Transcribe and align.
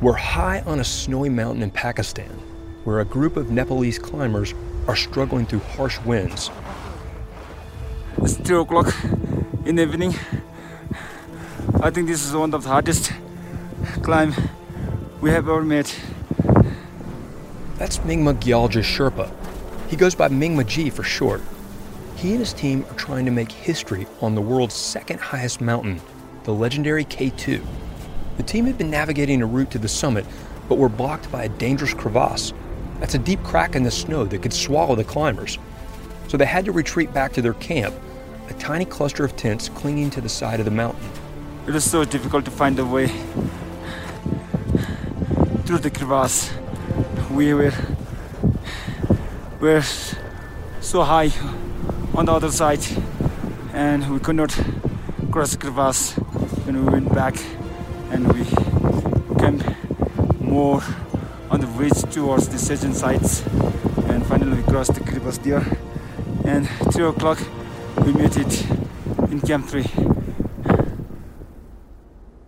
We're 0.00 0.12
high 0.12 0.60
on 0.60 0.78
a 0.78 0.84
snowy 0.84 1.28
mountain 1.28 1.60
in 1.60 1.72
Pakistan, 1.72 2.30
where 2.84 3.00
a 3.00 3.04
group 3.04 3.36
of 3.36 3.50
Nepalese 3.50 3.98
climbers 3.98 4.54
are 4.86 4.94
struggling 4.94 5.44
through 5.44 5.58
harsh 5.58 5.98
winds. 6.02 6.52
It's 8.18 8.36
2 8.36 8.60
o'clock 8.60 8.94
in 9.64 9.74
the 9.74 9.82
evening. 9.82 10.14
I 11.82 11.90
think 11.90 12.06
this 12.06 12.24
is 12.24 12.32
one 12.32 12.54
of 12.54 12.62
the 12.62 12.68
hardest 12.68 13.12
climb 14.02 14.34
we 15.20 15.30
have 15.30 15.48
ever 15.48 15.64
made. 15.64 15.90
That's 17.74 17.98
Mingma 17.98 18.38
Gyalje 18.38 18.84
Sherpa. 18.84 19.32
He 19.88 19.96
goes 19.96 20.14
by 20.14 20.28
Mingma 20.28 20.64
G 20.64 20.90
for 20.90 21.02
short. 21.02 21.42
He 22.14 22.30
and 22.30 22.38
his 22.38 22.52
team 22.52 22.84
are 22.88 22.94
trying 22.94 23.24
to 23.24 23.32
make 23.32 23.50
history 23.50 24.06
on 24.20 24.36
the 24.36 24.42
world's 24.42 24.76
second 24.76 25.18
highest 25.18 25.60
mountain, 25.60 26.00
the 26.44 26.54
legendary 26.54 27.04
K2. 27.04 27.64
The 28.38 28.44
team 28.44 28.66
had 28.66 28.78
been 28.78 28.88
navigating 28.88 29.42
a 29.42 29.46
route 29.46 29.72
to 29.72 29.78
the 29.78 29.88
summit, 29.88 30.24
but 30.68 30.78
were 30.78 30.88
blocked 30.88 31.30
by 31.30 31.44
a 31.44 31.48
dangerous 31.48 31.92
crevasse. 31.92 32.54
That's 33.00 33.14
a 33.14 33.18
deep 33.18 33.42
crack 33.42 33.74
in 33.74 33.82
the 33.82 33.90
snow 33.90 34.24
that 34.24 34.42
could 34.42 34.52
swallow 34.52 34.94
the 34.94 35.04
climbers. 35.04 35.58
So 36.28 36.36
they 36.36 36.46
had 36.46 36.64
to 36.66 36.72
retreat 36.72 37.12
back 37.12 37.32
to 37.32 37.42
their 37.42 37.54
camp, 37.54 37.94
a 38.48 38.54
tiny 38.54 38.84
cluster 38.84 39.24
of 39.24 39.36
tents 39.36 39.68
clinging 39.68 40.10
to 40.10 40.20
the 40.20 40.28
side 40.28 40.60
of 40.60 40.66
the 40.66 40.70
mountain. 40.70 41.02
It 41.66 41.72
was 41.72 41.84
so 41.84 42.04
difficult 42.04 42.44
to 42.44 42.50
find 42.52 42.78
a 42.78 42.84
way 42.84 43.08
through 45.66 45.78
the 45.78 45.90
crevasse. 45.90 46.52
We 47.32 47.54
were, 47.54 47.72
were 49.60 49.82
so 50.80 51.02
high 51.02 51.32
on 52.14 52.26
the 52.26 52.32
other 52.32 52.52
side, 52.52 52.86
and 53.72 54.08
we 54.12 54.20
could 54.20 54.36
not 54.36 54.56
cross 55.32 55.50
the 55.50 55.58
crevasse 55.58 56.12
when 56.64 56.84
we 56.84 56.90
went 56.92 57.12
back 57.12 57.34
and 58.10 58.32
we 58.32 58.44
came 59.38 59.62
more 60.40 60.82
on 61.50 61.60
the 61.60 61.66
ridge 61.76 62.02
towards 62.12 62.48
the 62.48 62.56
Sejan 62.56 62.94
sites 62.94 63.44
and 64.08 64.24
finally 64.26 64.56
we 64.56 64.62
crossed 64.62 64.94
the 64.94 65.00
crevasse 65.00 65.38
there 65.38 65.66
and 66.44 66.68
3 66.92 67.04
o'clock 67.06 67.38
we 68.04 68.12
met 68.12 68.36
it 68.36 68.66
in 69.30 69.40
Camp 69.40 69.66
3. 69.66 69.82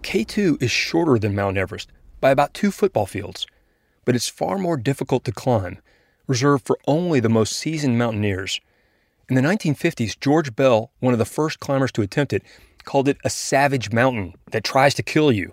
K2 0.03 0.62
is 0.62 0.70
shorter 0.70 1.19
than 1.19 1.34
Mount 1.34 1.56
Everest 1.56 1.91
by 2.20 2.31
about 2.31 2.55
two 2.55 2.70
football 2.70 3.06
fields, 3.06 3.47
but 4.05 4.16
it's 4.16 4.28
far 4.28 4.58
more 4.58 4.77
difficult 4.77 5.25
to 5.25 5.33
climb, 5.33 5.78
reserved 6.27 6.66
for 6.66 6.78
only 6.86 7.20
the 7.20 7.28
most 7.28 7.53
seasoned 7.53 7.98
mountaineers. 7.98 8.61
In 9.28 9.36
the 9.36 9.42
1950s, 9.42 10.19
George 10.19 10.56
Bell, 10.56 10.91
one 11.00 11.12
of 11.12 11.19
the 11.19 11.25
first 11.25 11.61
climbers 11.61 11.92
to 11.92 12.03
attempt 12.03 12.33
it, 12.33 12.42
called 12.91 13.06
it 13.06 13.19
a 13.22 13.30
savage 13.30 13.92
mountain 13.92 14.34
that 14.50 14.64
tries 14.64 14.94
to 14.94 15.00
kill 15.00 15.30
you. 15.30 15.52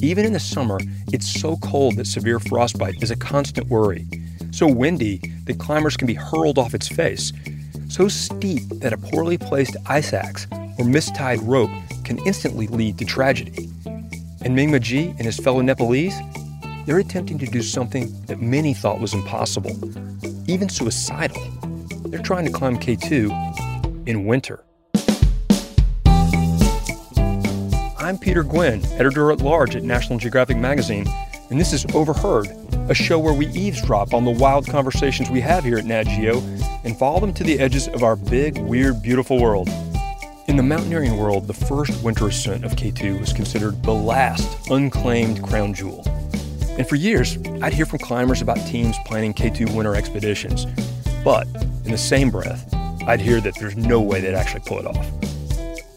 Even 0.00 0.24
in 0.24 0.32
the 0.32 0.38
summer, 0.38 0.78
it's 1.12 1.28
so 1.40 1.56
cold 1.56 1.96
that 1.96 2.06
severe 2.06 2.38
frostbite 2.38 3.02
is 3.02 3.10
a 3.10 3.16
constant 3.16 3.66
worry. 3.66 4.06
So 4.52 4.68
windy 4.68 5.20
that 5.46 5.58
climbers 5.58 5.96
can 5.96 6.06
be 6.06 6.14
hurled 6.14 6.56
off 6.56 6.72
its 6.72 6.86
face. 6.86 7.32
So 7.88 8.06
steep 8.06 8.62
that 8.74 8.92
a 8.92 8.96
poorly 8.96 9.36
placed 9.36 9.76
ice 9.86 10.12
axe 10.12 10.46
or 10.78 10.84
mistied 10.84 11.42
rope 11.42 11.70
can 12.04 12.24
instantly 12.24 12.68
lead 12.68 12.96
to 12.98 13.04
tragedy. 13.04 13.68
And 14.44 14.56
Mingma 14.56 14.80
G 14.80 15.06
and 15.18 15.22
his 15.22 15.38
fellow 15.38 15.62
Nepalese, 15.62 16.16
they're 16.86 17.00
attempting 17.00 17.40
to 17.40 17.46
do 17.46 17.60
something 17.60 18.06
that 18.26 18.40
many 18.40 18.72
thought 18.72 19.00
was 19.00 19.14
impossible, 19.14 19.76
even 20.46 20.68
suicidal. 20.68 21.42
They're 22.06 22.22
trying 22.22 22.44
to 22.44 22.52
climb 22.52 22.78
K2 22.78 24.06
in 24.06 24.26
winter. 24.26 24.65
I'm 28.06 28.18
Peter 28.18 28.44
Gwin, 28.44 28.86
editor 28.92 29.32
at 29.32 29.40
large 29.40 29.74
at 29.74 29.82
National 29.82 30.16
Geographic 30.16 30.56
Magazine, 30.56 31.08
and 31.50 31.58
this 31.58 31.72
is 31.72 31.84
Overheard, 31.92 32.46
a 32.88 32.94
show 32.94 33.18
where 33.18 33.34
we 33.34 33.48
eavesdrop 33.48 34.14
on 34.14 34.24
the 34.24 34.30
wild 34.30 34.64
conversations 34.68 35.28
we 35.28 35.40
have 35.40 35.64
here 35.64 35.76
at 35.76 35.86
Nat 35.86 36.04
Geo 36.04 36.38
and 36.84 36.96
follow 36.96 37.18
them 37.18 37.34
to 37.34 37.42
the 37.42 37.58
edges 37.58 37.88
of 37.88 38.04
our 38.04 38.14
big, 38.14 38.58
weird, 38.58 39.02
beautiful 39.02 39.42
world. 39.42 39.68
In 40.46 40.56
the 40.56 40.62
mountaineering 40.62 41.16
world, 41.16 41.48
the 41.48 41.52
first 41.52 42.00
winter 42.04 42.28
ascent 42.28 42.64
of 42.64 42.76
K2 42.76 43.18
was 43.18 43.32
considered 43.32 43.82
the 43.82 43.92
last 43.94 44.70
unclaimed 44.70 45.42
crown 45.42 45.74
jewel. 45.74 46.04
And 46.78 46.88
for 46.88 46.94
years, 46.94 47.38
I'd 47.60 47.74
hear 47.74 47.86
from 47.86 47.98
climbers 47.98 48.40
about 48.40 48.64
teams 48.68 48.96
planning 49.04 49.34
K2 49.34 49.74
winter 49.74 49.96
expeditions. 49.96 50.64
But 51.24 51.48
in 51.84 51.90
the 51.90 51.98
same 51.98 52.30
breath, 52.30 52.72
I'd 53.08 53.20
hear 53.20 53.40
that 53.40 53.56
there's 53.58 53.76
no 53.76 54.00
way 54.00 54.20
they'd 54.20 54.36
actually 54.36 54.62
pull 54.64 54.78
it 54.78 54.86
off. 54.86 55.10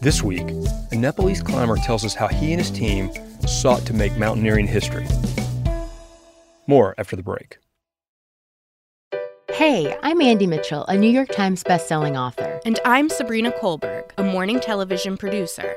This 0.00 0.24
week, 0.24 0.48
a 0.90 0.96
Nepalese 0.96 1.42
climber 1.42 1.76
tells 1.76 2.04
us 2.04 2.14
how 2.14 2.28
he 2.28 2.52
and 2.52 2.60
his 2.60 2.70
team 2.70 3.10
sought 3.46 3.84
to 3.86 3.94
make 3.94 4.16
mountaineering 4.16 4.66
history. 4.66 5.06
More 6.66 6.94
after 6.98 7.16
the 7.16 7.22
break. 7.22 7.58
Hey, 9.52 9.94
I'm 10.02 10.22
Andy 10.22 10.46
Mitchell, 10.46 10.84
a 10.86 10.96
New 10.96 11.10
York 11.10 11.28
Times 11.28 11.62
bestselling 11.62 12.18
author. 12.18 12.60
And 12.64 12.80
I'm 12.84 13.08
Sabrina 13.08 13.52
Kohlberg, 13.52 14.10
a 14.16 14.22
morning 14.22 14.58
television 14.58 15.16
producer. 15.16 15.76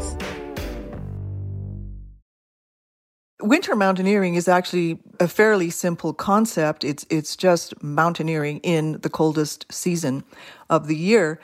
Winter 3.41 3.75
mountaineering 3.75 4.35
is 4.35 4.47
actually 4.47 4.99
a 5.19 5.27
fairly 5.27 5.69
simple 5.69 6.13
concept. 6.13 6.83
It's 6.83 7.05
it's 7.09 7.35
just 7.35 7.81
mountaineering 7.81 8.59
in 8.59 8.99
the 9.01 9.09
coldest 9.09 9.65
season 9.71 10.23
of 10.69 10.87
the 10.87 10.95
year. 10.95 11.39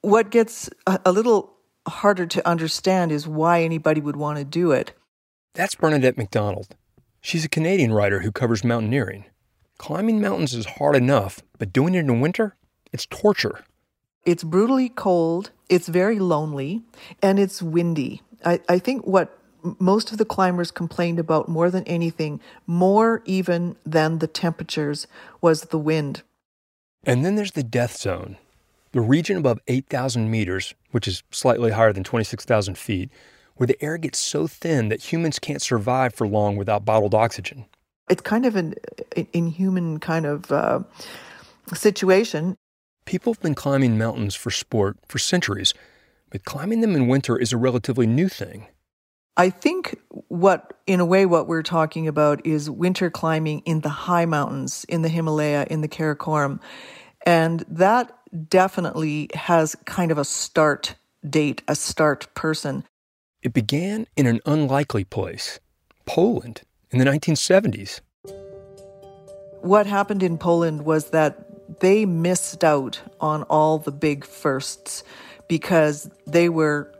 What 0.00 0.30
gets 0.30 0.70
a, 0.86 1.00
a 1.04 1.12
little 1.12 1.54
harder 1.86 2.26
to 2.26 2.48
understand 2.48 3.12
is 3.12 3.28
why 3.28 3.62
anybody 3.62 4.00
would 4.00 4.16
want 4.16 4.38
to 4.38 4.44
do 4.44 4.72
it. 4.72 4.92
That's 5.54 5.74
Bernadette 5.74 6.16
McDonald. 6.16 6.76
She's 7.20 7.44
a 7.44 7.48
Canadian 7.48 7.92
writer 7.92 8.20
who 8.20 8.32
covers 8.32 8.64
mountaineering. 8.64 9.26
Climbing 9.78 10.20
mountains 10.20 10.54
is 10.54 10.66
hard 10.66 10.96
enough, 10.96 11.40
but 11.58 11.72
doing 11.72 11.94
it 11.94 12.00
in 12.00 12.06
the 12.06 12.14
winter, 12.14 12.56
it's 12.92 13.06
torture. 13.06 13.64
It's 14.24 14.44
brutally 14.44 14.88
cold, 14.88 15.50
it's 15.68 15.88
very 15.88 16.18
lonely, 16.18 16.82
and 17.22 17.38
it's 17.38 17.62
windy. 17.62 18.22
I, 18.44 18.60
I 18.68 18.78
think 18.78 19.06
what 19.06 19.38
most 19.78 20.12
of 20.12 20.18
the 20.18 20.24
climbers 20.24 20.70
complained 20.70 21.18
about 21.18 21.48
more 21.48 21.70
than 21.70 21.84
anything, 21.84 22.40
more 22.66 23.22
even 23.24 23.76
than 23.84 24.18
the 24.18 24.26
temperatures, 24.26 25.06
was 25.40 25.62
the 25.62 25.78
wind. 25.78 26.22
And 27.04 27.24
then 27.24 27.34
there's 27.34 27.52
the 27.52 27.62
death 27.62 27.96
zone, 27.96 28.36
the 28.92 29.00
region 29.00 29.36
above 29.36 29.60
8,000 29.68 30.30
meters, 30.30 30.74
which 30.90 31.08
is 31.08 31.22
slightly 31.30 31.70
higher 31.70 31.92
than 31.92 32.04
26,000 32.04 32.78
feet, 32.78 33.10
where 33.56 33.66
the 33.66 33.82
air 33.82 33.98
gets 33.98 34.18
so 34.18 34.46
thin 34.46 34.88
that 34.88 35.12
humans 35.12 35.38
can't 35.38 35.62
survive 35.62 36.14
for 36.14 36.26
long 36.26 36.56
without 36.56 36.84
bottled 36.84 37.14
oxygen. 37.14 37.66
It's 38.10 38.22
kind 38.22 38.44
of 38.44 38.56
an 38.56 38.74
inhuman 39.32 39.98
kind 39.98 40.26
of 40.26 40.52
uh, 40.52 40.80
situation. 41.72 42.56
People 43.06 43.32
have 43.32 43.42
been 43.42 43.54
climbing 43.54 43.96
mountains 43.96 44.34
for 44.34 44.50
sport 44.50 44.98
for 45.08 45.18
centuries, 45.18 45.74
but 46.30 46.44
climbing 46.44 46.80
them 46.80 46.94
in 46.94 47.06
winter 47.06 47.38
is 47.38 47.52
a 47.52 47.56
relatively 47.56 48.06
new 48.06 48.28
thing. 48.28 48.66
I 49.36 49.50
think 49.50 49.98
what, 50.28 50.78
in 50.86 51.00
a 51.00 51.04
way, 51.04 51.26
what 51.26 51.48
we're 51.48 51.62
talking 51.64 52.06
about 52.06 52.46
is 52.46 52.70
winter 52.70 53.10
climbing 53.10 53.60
in 53.60 53.80
the 53.80 53.88
high 53.88 54.26
mountains, 54.26 54.84
in 54.88 55.02
the 55.02 55.08
Himalaya, 55.08 55.66
in 55.68 55.80
the 55.80 55.88
Karakoram. 55.88 56.60
And 57.26 57.64
that 57.68 58.16
definitely 58.48 59.30
has 59.34 59.74
kind 59.86 60.12
of 60.12 60.18
a 60.18 60.24
start 60.24 60.94
date, 61.28 61.62
a 61.66 61.74
start 61.74 62.32
person. 62.34 62.84
It 63.42 63.52
began 63.52 64.06
in 64.16 64.26
an 64.26 64.40
unlikely 64.46 65.04
place, 65.04 65.58
Poland 66.06 66.62
in 66.92 66.98
the 66.98 67.04
1970s. 67.04 68.00
What 69.62 69.86
happened 69.86 70.22
in 70.22 70.38
Poland 70.38 70.84
was 70.84 71.10
that 71.10 71.80
they 71.80 72.04
missed 72.04 72.62
out 72.62 73.00
on 73.20 73.42
all 73.44 73.78
the 73.78 73.90
big 73.90 74.24
firsts 74.24 75.02
because 75.48 76.08
they 76.26 76.48
were 76.48 76.90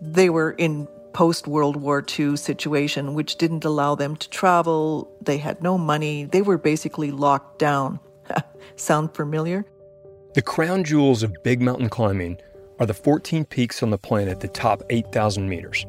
they 0.00 0.30
were 0.30 0.52
in 0.52 0.86
post 1.16 1.46
World 1.46 1.76
War 1.76 2.04
II 2.18 2.36
situation, 2.36 3.14
which 3.14 3.36
didn't 3.36 3.64
allow 3.64 3.94
them 3.94 4.16
to 4.16 4.28
travel. 4.28 5.10
They 5.22 5.38
had 5.38 5.62
no 5.62 5.78
money. 5.78 6.24
They 6.24 6.42
were 6.42 6.58
basically 6.58 7.10
locked 7.10 7.58
down. 7.58 8.00
Sound 8.76 9.14
familiar? 9.14 9.64
The 10.34 10.42
crown 10.42 10.84
jewels 10.84 11.22
of 11.22 11.32
big 11.42 11.62
mountain 11.62 11.88
climbing 11.88 12.36
are 12.78 12.84
the 12.84 12.92
14 12.92 13.46
peaks 13.46 13.82
on 13.82 13.88
the 13.88 13.96
planet 13.96 14.40
that 14.40 14.52
top 14.52 14.82
8,000 14.90 15.48
meters. 15.48 15.86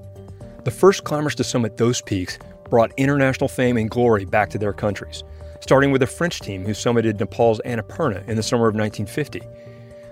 The 0.64 0.72
first 0.72 1.04
climbers 1.04 1.36
to 1.36 1.44
summit 1.44 1.76
those 1.76 2.00
peaks 2.00 2.40
brought 2.70 2.94
international 2.96 3.50
fame 3.50 3.76
and 3.76 3.90
glory 3.90 4.24
back 4.24 4.50
to 4.52 4.58
their 4.58 4.72
countries, 4.72 5.26
starting 5.60 5.92
with 5.92 6.04
a 6.04 6.08
French 6.08 6.40
team 6.40 6.64
who 6.64 6.72
summited 6.72 7.20
Nepal's 7.20 7.60
Annapurna 7.66 8.26
in 8.30 8.38
the 8.38 8.44
summer 8.44 8.70
of 8.70 8.76
1950. 8.76 9.42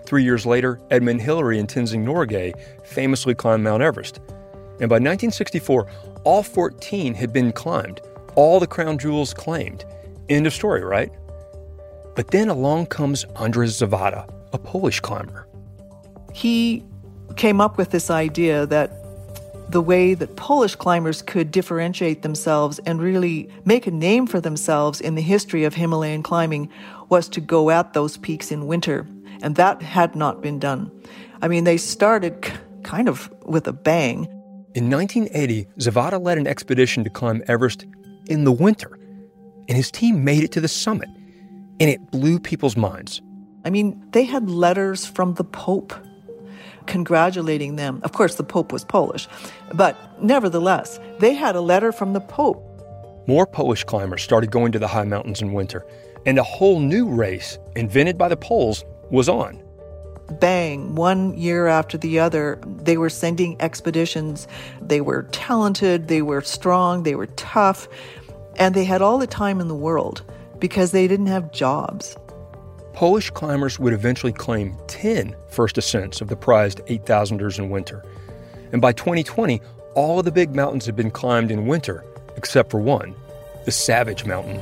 Three 0.05 0.25
years 0.25 0.45
later, 0.45 0.81
Edmund 0.91 1.21
Hillary 1.21 1.57
and 1.57 1.69
Tenzing 1.69 2.03
Norgay 2.03 2.53
famously 2.83 3.33
climbed 3.33 3.63
Mount 3.63 3.81
Everest, 3.81 4.19
and 4.79 4.89
by 4.89 4.95
1964, 4.95 5.87
all 6.23 6.43
14 6.43 7.13
had 7.13 7.31
been 7.31 7.51
climbed, 7.51 8.01
all 8.35 8.59
the 8.59 8.67
crown 8.67 8.97
jewels 8.97 9.33
claimed. 9.33 9.85
End 10.29 10.47
of 10.47 10.53
story, 10.53 10.83
right? 10.83 11.11
But 12.15 12.31
then 12.31 12.49
along 12.49 12.87
comes 12.87 13.25
Andrzej 13.35 13.87
Zawada, 13.87 14.29
a 14.53 14.57
Polish 14.57 14.99
climber. 14.99 15.47
He 16.33 16.83
came 17.35 17.61
up 17.61 17.77
with 17.77 17.91
this 17.91 18.09
idea 18.09 18.65
that 18.65 18.91
the 19.69 19.81
way 19.81 20.13
that 20.13 20.35
Polish 20.35 20.75
climbers 20.75 21.21
could 21.21 21.51
differentiate 21.51 22.21
themselves 22.21 22.79
and 22.85 23.01
really 23.01 23.49
make 23.65 23.87
a 23.87 23.91
name 23.91 24.27
for 24.27 24.39
themselves 24.39 25.01
in 25.01 25.15
the 25.15 25.21
history 25.21 25.63
of 25.63 25.73
Himalayan 25.73 26.23
climbing 26.23 26.69
was 27.09 27.27
to 27.29 27.41
go 27.41 27.69
at 27.69 27.93
those 27.93 28.17
peaks 28.17 28.51
in 28.51 28.67
winter. 28.67 29.07
And 29.41 29.55
that 29.55 29.81
had 29.81 30.15
not 30.15 30.41
been 30.41 30.59
done. 30.59 30.91
I 31.41 31.47
mean, 31.47 31.63
they 31.63 31.77
started 31.77 32.51
kind 32.83 33.09
of 33.09 33.31
with 33.43 33.67
a 33.67 33.73
bang. 33.73 34.27
In 34.75 34.89
1980, 34.89 35.67
Zawada 35.79 36.21
led 36.21 36.37
an 36.37 36.47
expedition 36.47 37.05
to 37.05 37.09
climb 37.09 37.41
Everest 37.47 37.85
in 38.25 38.43
the 38.43 38.51
winter, 38.51 38.99
and 39.69 39.77
his 39.77 39.89
team 39.89 40.25
made 40.25 40.43
it 40.43 40.51
to 40.51 40.59
the 40.59 40.67
summit, 40.67 41.07
and 41.79 41.89
it 41.89 42.11
blew 42.11 42.41
people's 42.41 42.75
minds. 42.75 43.21
I 43.63 43.69
mean, 43.69 44.05
they 44.11 44.25
had 44.25 44.49
letters 44.49 45.05
from 45.05 45.35
the 45.35 45.45
Pope 45.45 45.93
congratulating 46.87 47.77
them. 47.77 48.01
Of 48.03 48.11
course, 48.11 48.35
the 48.35 48.43
Pope 48.43 48.73
was 48.73 48.83
Polish, 48.83 49.29
but 49.73 50.21
nevertheless, 50.21 50.99
they 51.19 51.33
had 51.33 51.55
a 51.55 51.61
letter 51.61 51.93
from 51.93 52.11
the 52.11 52.19
Pope. 52.19 52.61
More 53.27 53.47
Polish 53.47 53.85
climbers 53.85 54.23
started 54.23 54.51
going 54.51 54.73
to 54.73 54.79
the 54.79 54.89
high 54.89 55.05
mountains 55.05 55.41
in 55.41 55.53
winter, 55.53 55.85
and 56.25 56.37
a 56.37 56.43
whole 56.43 56.81
new 56.81 57.07
race, 57.07 57.57
invented 57.77 58.17
by 58.17 58.27
the 58.27 58.35
Poles, 58.35 58.83
was 59.09 59.29
on 59.29 59.63
bang, 60.39 60.95
one 60.95 61.37
year 61.37 61.67
after 61.67 61.97
the 61.97 62.19
other, 62.19 62.59
they 62.65 62.97
were 62.97 63.09
sending 63.09 63.59
expeditions. 63.61 64.47
They 64.81 65.01
were 65.01 65.23
talented, 65.31 66.07
they 66.07 66.21
were 66.21 66.41
strong, 66.41 67.03
they 67.03 67.15
were 67.15 67.27
tough, 67.27 67.87
and 68.57 68.75
they 68.75 68.85
had 68.85 69.01
all 69.01 69.17
the 69.17 69.27
time 69.27 69.59
in 69.59 69.67
the 69.67 69.75
world 69.75 70.23
because 70.59 70.91
they 70.91 71.07
didn't 71.07 71.27
have 71.27 71.51
jobs. 71.51 72.15
Polish 72.93 73.29
climbers 73.29 73.77
would 73.77 73.93
eventually 73.93 74.31
claim 74.31 74.77
10 74.87 75.35
first 75.49 75.77
ascents 75.77 76.21
of 76.21 76.29
the 76.29 76.35
prized 76.37 76.79
8,000ers 76.87 77.59
in 77.59 77.69
winter. 77.69 78.03
And 78.71 78.81
by 78.81 78.93
2020, 78.93 79.61
all 79.95 80.19
of 80.19 80.25
the 80.25 80.31
big 80.31 80.55
mountains 80.55 80.85
had 80.85 80.95
been 80.95 81.11
climbed 81.11 81.51
in 81.51 81.67
winter, 81.67 82.05
except 82.37 82.71
for 82.71 82.79
one, 82.79 83.13
the 83.65 83.71
Savage 83.71 84.25
Mountain 84.25 84.61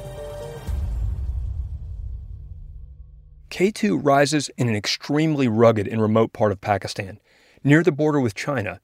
K2 3.53 4.03
rises 4.03 4.49
in 4.57 4.67
an 4.67 4.75
extremely 4.75 5.47
rugged 5.47 5.87
and 5.87 6.01
remote 6.01 6.33
part 6.33 6.51
of 6.51 6.59
Pakistan, 6.59 7.19
near 7.63 7.83
the 7.83 7.91
border 7.91 8.19
with 8.19 8.33
China, 8.33 8.79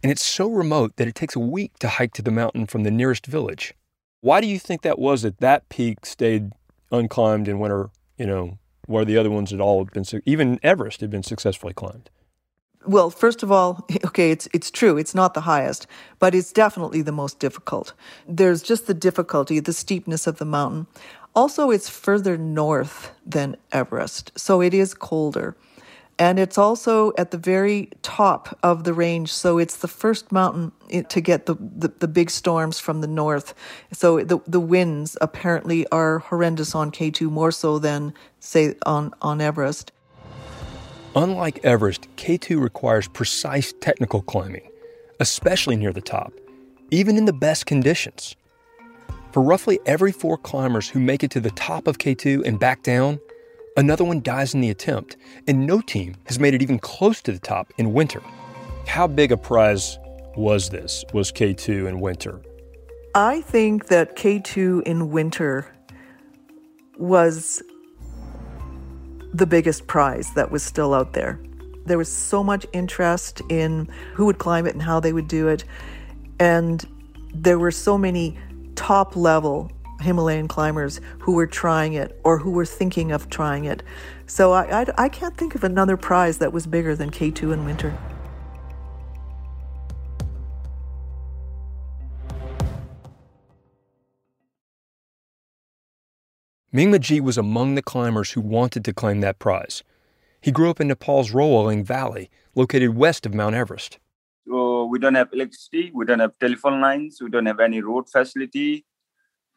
and 0.00 0.12
it's 0.12 0.22
so 0.22 0.48
remote 0.48 0.94
that 0.94 1.08
it 1.08 1.16
takes 1.16 1.34
a 1.34 1.40
week 1.40 1.76
to 1.80 1.88
hike 1.88 2.12
to 2.12 2.22
the 2.22 2.30
mountain 2.30 2.66
from 2.66 2.84
the 2.84 2.92
nearest 2.92 3.26
village. 3.26 3.74
Why 4.20 4.40
do 4.40 4.46
you 4.46 4.60
think 4.60 4.82
that 4.82 5.00
was 5.00 5.22
that 5.22 5.38
that 5.38 5.68
peak 5.70 6.06
stayed 6.06 6.52
unclimbed 6.92 7.48
in 7.48 7.58
winter, 7.58 7.90
you 8.16 8.26
know, 8.26 8.58
where 8.86 9.04
the 9.04 9.18
other 9.18 9.28
ones 9.28 9.50
had 9.50 9.60
all 9.60 9.84
been, 9.86 10.04
even 10.24 10.60
Everest 10.62 11.00
had 11.00 11.10
been 11.10 11.24
successfully 11.24 11.74
climbed? 11.74 12.08
Well, 12.86 13.10
first 13.10 13.42
of 13.42 13.50
all, 13.50 13.84
okay, 14.04 14.30
it's 14.30 14.48
it's 14.52 14.70
true. 14.70 14.96
It's 14.96 15.16
not 15.16 15.34
the 15.34 15.40
highest, 15.40 15.88
but 16.20 16.32
it's 16.32 16.52
definitely 16.52 17.02
the 17.02 17.10
most 17.10 17.40
difficult. 17.40 17.92
There's 18.28 18.62
just 18.62 18.86
the 18.86 18.94
difficulty, 18.94 19.58
the 19.58 19.72
steepness 19.72 20.28
of 20.28 20.38
the 20.38 20.44
mountain. 20.44 20.86
Also, 21.36 21.70
it's 21.70 21.90
further 21.90 22.38
north 22.38 23.12
than 23.26 23.56
Everest, 23.70 24.32
so 24.38 24.62
it 24.62 24.72
is 24.72 24.94
colder. 24.94 25.54
And 26.18 26.38
it's 26.38 26.56
also 26.56 27.12
at 27.18 27.30
the 27.30 27.36
very 27.36 27.90
top 28.00 28.58
of 28.62 28.84
the 28.84 28.94
range, 28.94 29.30
so 29.30 29.58
it's 29.58 29.76
the 29.76 29.88
first 29.88 30.32
mountain 30.32 30.72
to 31.10 31.20
get 31.20 31.44
the, 31.44 31.54
the, 31.54 31.92
the, 31.98 32.08
big 32.08 32.30
storms 32.30 32.78
from 32.78 33.02
the 33.02 33.06
north. 33.06 33.52
So 33.92 34.24
the, 34.24 34.40
the 34.46 34.60
winds 34.60 35.18
apparently 35.20 35.86
are 35.88 36.20
horrendous 36.20 36.74
on 36.74 36.90
K2, 36.90 37.30
more 37.30 37.52
so 37.52 37.78
than, 37.78 38.14
say, 38.40 38.74
on, 38.86 39.12
on 39.20 39.42
Everest. 39.42 39.92
Unlike 41.14 41.62
Everest, 41.62 42.08
K2 42.16 42.58
requires 42.58 43.08
precise 43.08 43.74
technical 43.82 44.22
climbing, 44.22 44.70
especially 45.20 45.76
near 45.76 45.92
the 45.92 46.00
top, 46.00 46.32
even 46.90 47.18
in 47.18 47.26
the 47.26 47.34
best 47.34 47.66
conditions. 47.66 48.36
For 49.36 49.42
roughly 49.42 49.78
every 49.84 50.12
four 50.12 50.38
climbers 50.38 50.88
who 50.88 50.98
make 50.98 51.22
it 51.22 51.30
to 51.32 51.40
the 51.40 51.50
top 51.50 51.86
of 51.86 51.98
K2 51.98 52.46
and 52.46 52.58
back 52.58 52.82
down, 52.82 53.20
another 53.76 54.02
one 54.02 54.22
dies 54.22 54.54
in 54.54 54.62
the 54.62 54.70
attempt, 54.70 55.18
and 55.46 55.66
no 55.66 55.82
team 55.82 56.14
has 56.24 56.40
made 56.40 56.54
it 56.54 56.62
even 56.62 56.78
close 56.78 57.20
to 57.20 57.32
the 57.32 57.38
top 57.38 57.70
in 57.76 57.92
winter. 57.92 58.22
How 58.86 59.06
big 59.06 59.32
a 59.32 59.36
prize 59.36 59.98
was 60.36 60.70
this? 60.70 61.04
Was 61.12 61.32
K2 61.32 61.86
in 61.86 62.00
winter? 62.00 62.40
I 63.14 63.42
think 63.42 63.88
that 63.88 64.16
K2 64.16 64.84
in 64.84 65.10
winter 65.10 65.70
was 66.96 67.62
the 69.34 69.46
biggest 69.46 69.86
prize 69.86 70.32
that 70.32 70.50
was 70.50 70.62
still 70.62 70.94
out 70.94 71.12
there. 71.12 71.38
There 71.84 71.98
was 71.98 72.10
so 72.10 72.42
much 72.42 72.64
interest 72.72 73.42
in 73.50 73.86
who 74.14 74.24
would 74.24 74.38
climb 74.38 74.66
it 74.66 74.72
and 74.72 74.82
how 74.82 74.98
they 74.98 75.12
would 75.12 75.28
do 75.28 75.48
it. 75.48 75.62
And 76.40 76.82
there 77.34 77.58
were 77.58 77.70
so 77.70 77.98
many 77.98 78.38
top 78.76 79.16
level 79.16 79.70
Himalayan 80.00 80.46
climbers 80.46 81.00
who 81.18 81.32
were 81.32 81.46
trying 81.46 81.94
it 81.94 82.20
or 82.22 82.38
who 82.38 82.50
were 82.50 82.66
thinking 82.66 83.12
of 83.12 83.28
trying 83.30 83.64
it. 83.64 83.82
So 84.26 84.52
I, 84.52 84.82
I, 84.82 84.86
I 84.98 85.08
can't 85.08 85.36
think 85.36 85.54
of 85.54 85.64
another 85.64 85.96
prize 85.96 86.38
that 86.38 86.52
was 86.52 86.66
bigger 86.66 86.94
than 86.94 87.10
K2 87.10 87.52
in 87.52 87.64
winter. 87.64 87.96
Mingma 96.74 97.00
G 97.00 97.20
was 97.20 97.38
among 97.38 97.74
the 97.74 97.80
climbers 97.80 98.32
who 98.32 98.40
wanted 98.42 98.84
to 98.84 98.92
claim 98.92 99.20
that 99.20 99.38
prize. 99.38 99.82
He 100.42 100.50
grew 100.50 100.68
up 100.68 100.78
in 100.78 100.88
Nepal's 100.88 101.30
Rolwaling 101.30 101.84
Valley, 101.84 102.28
located 102.54 102.94
west 102.94 103.24
of 103.24 103.32
Mount 103.32 103.54
Everest. 103.54 103.98
We 104.86 104.98
don't 104.98 105.14
have 105.14 105.28
electricity, 105.32 105.90
we 105.94 106.04
don't 106.04 106.20
have 106.20 106.38
telephone 106.38 106.80
lines, 106.80 107.18
we 107.20 107.30
don't 107.30 107.46
have 107.46 107.60
any 107.60 107.80
road 107.80 108.08
facility. 108.10 108.84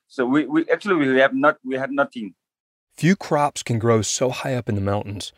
So 0.07 0.25
we, 0.25 0.45
we 0.45 0.69
actually 0.69 0.95
we 0.95 1.19
have 1.19 1.33
not 1.33 1.57
we 1.63 1.75
had 1.75 1.91
nothing. 1.91 2.33
Few 2.97 3.15
crops 3.15 3.63
can 3.63 3.79
grow 3.79 4.01
so 4.01 4.29
high 4.29 4.55
up 4.55 4.67
in 4.67 4.75
the 4.75 4.81
mountains, 4.81 5.31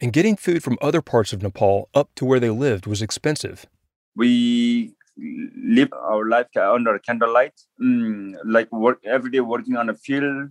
and 0.00 0.12
getting 0.12 0.36
food 0.36 0.62
from 0.62 0.78
other 0.80 1.02
parts 1.02 1.32
of 1.32 1.42
Nepal 1.42 1.88
up 1.94 2.10
to 2.16 2.24
where 2.24 2.40
they 2.40 2.50
lived 2.50 2.86
was 2.86 3.02
expensive. 3.02 3.66
We 4.14 4.94
live 5.16 5.92
our 5.92 6.28
life 6.28 6.46
under 6.56 6.98
candlelight, 6.98 7.54
mm, 7.82 8.34
like 8.44 8.70
work 8.72 9.00
every 9.04 9.30
day 9.30 9.40
working 9.40 9.76
on 9.76 9.88
a 9.88 9.94
field, 9.94 10.50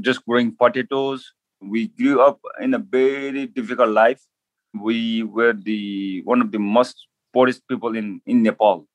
just 0.00 0.24
growing 0.24 0.54
potatoes. 0.54 1.32
We 1.60 1.88
grew 1.88 2.20
up 2.20 2.40
in 2.60 2.74
a 2.74 2.78
very 2.78 3.46
difficult 3.46 3.90
life 3.90 4.22
we 4.80 5.22
were 5.22 5.52
the 5.52 6.22
one 6.24 6.40
of 6.40 6.52
the 6.52 6.58
most 6.58 7.06
poorest 7.32 7.66
people 7.68 7.96
in, 7.96 8.20
in 8.26 8.42
Nepal. 8.42 8.86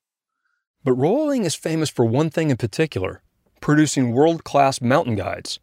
But 0.84 0.98
Rolwaling 0.98 1.46
is 1.46 1.56
famous 1.56 1.90
for 1.90 2.06
one 2.06 2.30
thing 2.30 2.50
in 2.50 2.58
particular 2.58 3.22
producing 3.62 4.12
world 4.12 4.44
class 4.44 4.82
mountain 4.82 5.16
guides. 5.16 5.60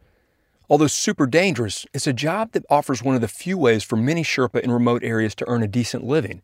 Although 0.70 0.86
super 0.86 1.26
dangerous, 1.26 1.84
it's 1.92 2.06
a 2.06 2.12
job 2.12 2.52
that 2.52 2.64
offers 2.70 3.02
one 3.02 3.16
of 3.16 3.20
the 3.20 3.26
few 3.26 3.58
ways 3.58 3.82
for 3.82 3.96
many 3.96 4.22
Sherpa 4.22 4.60
in 4.60 4.70
remote 4.70 5.02
areas 5.02 5.34
to 5.36 5.48
earn 5.48 5.62
a 5.62 5.66
decent 5.66 6.04
living. 6.04 6.40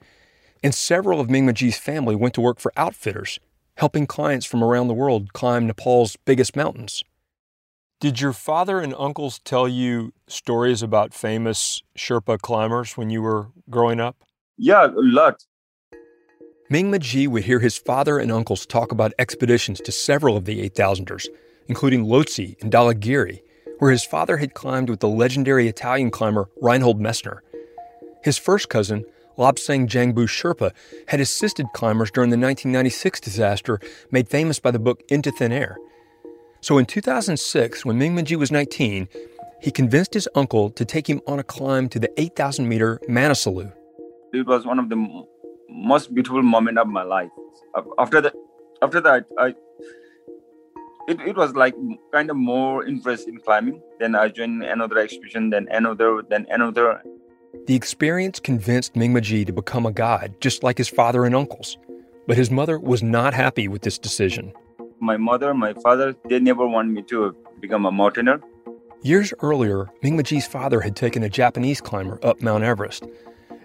And 0.65 0.75
several 0.75 1.21
of 1.21 1.29
Mingma 1.29 1.55
G's 1.55 1.79
family 1.79 2.17
went 2.17 2.35
to 2.35 2.41
work 2.41 2.59
for 2.59 2.73
outfitters, 2.77 3.39
helping 3.77 4.07
clients 4.07 4.47
from 4.47 4.65
around 4.65 4.89
the 4.89 4.95
world 4.95 5.33
climb 5.33 5.67
Nepal's 5.67 6.17
biggest 6.25 6.57
mountains. 6.57 7.05
Did 8.05 8.21
your 8.21 8.35
father 8.35 8.81
and 8.81 8.95
uncles 8.99 9.39
tell 9.47 9.67
you 9.67 10.13
stories 10.27 10.83
about 10.83 11.15
famous 11.15 11.83
Sherpa 11.97 12.39
climbers 12.39 12.99
when 12.99 13.09
you 13.09 13.23
were 13.23 13.47
growing 13.71 13.99
up? 13.99 14.23
Yeah, 14.59 14.89
a 14.89 14.93
lot. 14.97 15.47
Mingma 16.71 17.01
G 17.01 17.27
would 17.27 17.45
hear 17.45 17.61
his 17.61 17.79
father 17.79 18.19
and 18.19 18.31
uncles 18.31 18.67
talk 18.67 18.93
about 18.93 19.15
expeditions 19.19 19.81
to 19.81 19.91
several 19.91 20.37
of 20.37 20.45
the 20.45 20.69
8,000ers, 20.69 21.29
including 21.67 22.05
Lhotse 22.05 22.61
and 22.61 22.71
Dhaulagiri, 22.71 23.41
where 23.79 23.91
his 23.91 24.05
father 24.05 24.37
had 24.37 24.53
climbed 24.53 24.91
with 24.91 25.01
the 25.01 25.09
legendary 25.09 25.67
Italian 25.67 26.11
climber 26.11 26.51
Reinhold 26.61 27.01
Messner. 27.01 27.39
His 28.23 28.37
first 28.37 28.69
cousin, 28.69 29.07
Lobsang 29.39 29.89
Jangbu 29.89 30.27
Sherpa, 30.29 30.73
had 31.09 31.21
assisted 31.21 31.69
climbers 31.73 32.11
during 32.11 32.29
the 32.29 32.37
1996 32.37 33.19
disaster 33.21 33.81
made 34.11 34.29
famous 34.29 34.61
by 34.61 34.73
the 34.73 34.79
book 34.79 35.01
Into 35.09 35.31
Thin 35.31 35.53
Air. 35.53 35.79
So 36.65 36.79
in 36.79 36.87
2006, 36.87 37.85
when 37.85 37.99
Mingma 37.99 38.25
G 38.25 38.37
was 38.37 38.51
19, 38.51 39.07
he 39.61 39.71
convinced 39.71 40.15
his 40.15 40.27
uncle 40.35 40.71
to 40.71 40.87
take 40.87 41.07
him 41.07 41.21
on 41.27 41.39
a 41.39 41.43
climb 41.43 41.91
to 41.91 41.99
the 41.99 42.11
8,000 42.19 42.67
meter 42.67 43.03
Manaslu. 43.07 43.71
It 44.33 44.47
was 44.47 44.65
one 44.65 44.79
of 44.79 44.89
the 44.89 45.27
most 45.69 46.15
beautiful 46.15 46.43
moment 46.43 46.79
of 46.79 46.89
my 46.89 47.03
life. 47.03 47.29
After 47.99 48.23
that, 48.23 48.35
after 48.81 49.03
that, 49.03 49.27
I 49.39 49.49
it, 51.07 51.21
it 51.21 51.37
was 51.37 51.55
like 51.55 51.75
kind 52.15 52.31
of 52.31 52.37
more 52.39 52.87
interest 52.87 53.29
in 53.29 53.41
climbing. 53.41 53.83
Then 54.01 54.15
I 54.15 54.29
joined 54.29 54.63
another 54.63 54.97
expedition, 54.97 55.51
then 55.51 55.69
another, 55.71 56.23
then 56.31 56.47
another. 56.49 57.03
The 57.67 57.75
experience 57.75 58.41
convinced 58.41 58.95
Mingma 58.95 59.21
G 59.21 59.45
to 59.45 59.53
become 59.53 59.85
a 59.85 59.93
guide, 59.93 60.41
just 60.41 60.63
like 60.63 60.79
his 60.79 60.89
father 60.89 61.27
and 61.27 61.35
uncles. 61.35 61.77
But 62.27 62.39
his 62.39 62.51
mother 62.51 62.79
was 62.79 63.03
not 63.03 63.35
happy 63.35 63.69
with 63.69 63.83
this 63.83 63.99
decision. 63.99 64.55
My 65.01 65.17
mother, 65.17 65.55
my 65.55 65.75
father, 65.75 66.15
they 66.29 66.41
never 66.41 66.67
wanted 66.67 66.93
me 66.93 67.03
to 67.03 67.37
become 67.61 67.85
a 67.87 67.91
mountaineer. 67.93 68.41
Years 69.03 69.35
earlier, 69.43 69.91
Mingma 70.03 70.23
G's 70.25 70.47
father 70.47 70.81
had 70.81 70.97
taken 70.97 71.23
a 71.23 71.29
Japanese 71.29 71.81
climber 71.81 72.19
up 72.23 72.41
Mount 72.41 72.65
Everest. 72.65 73.05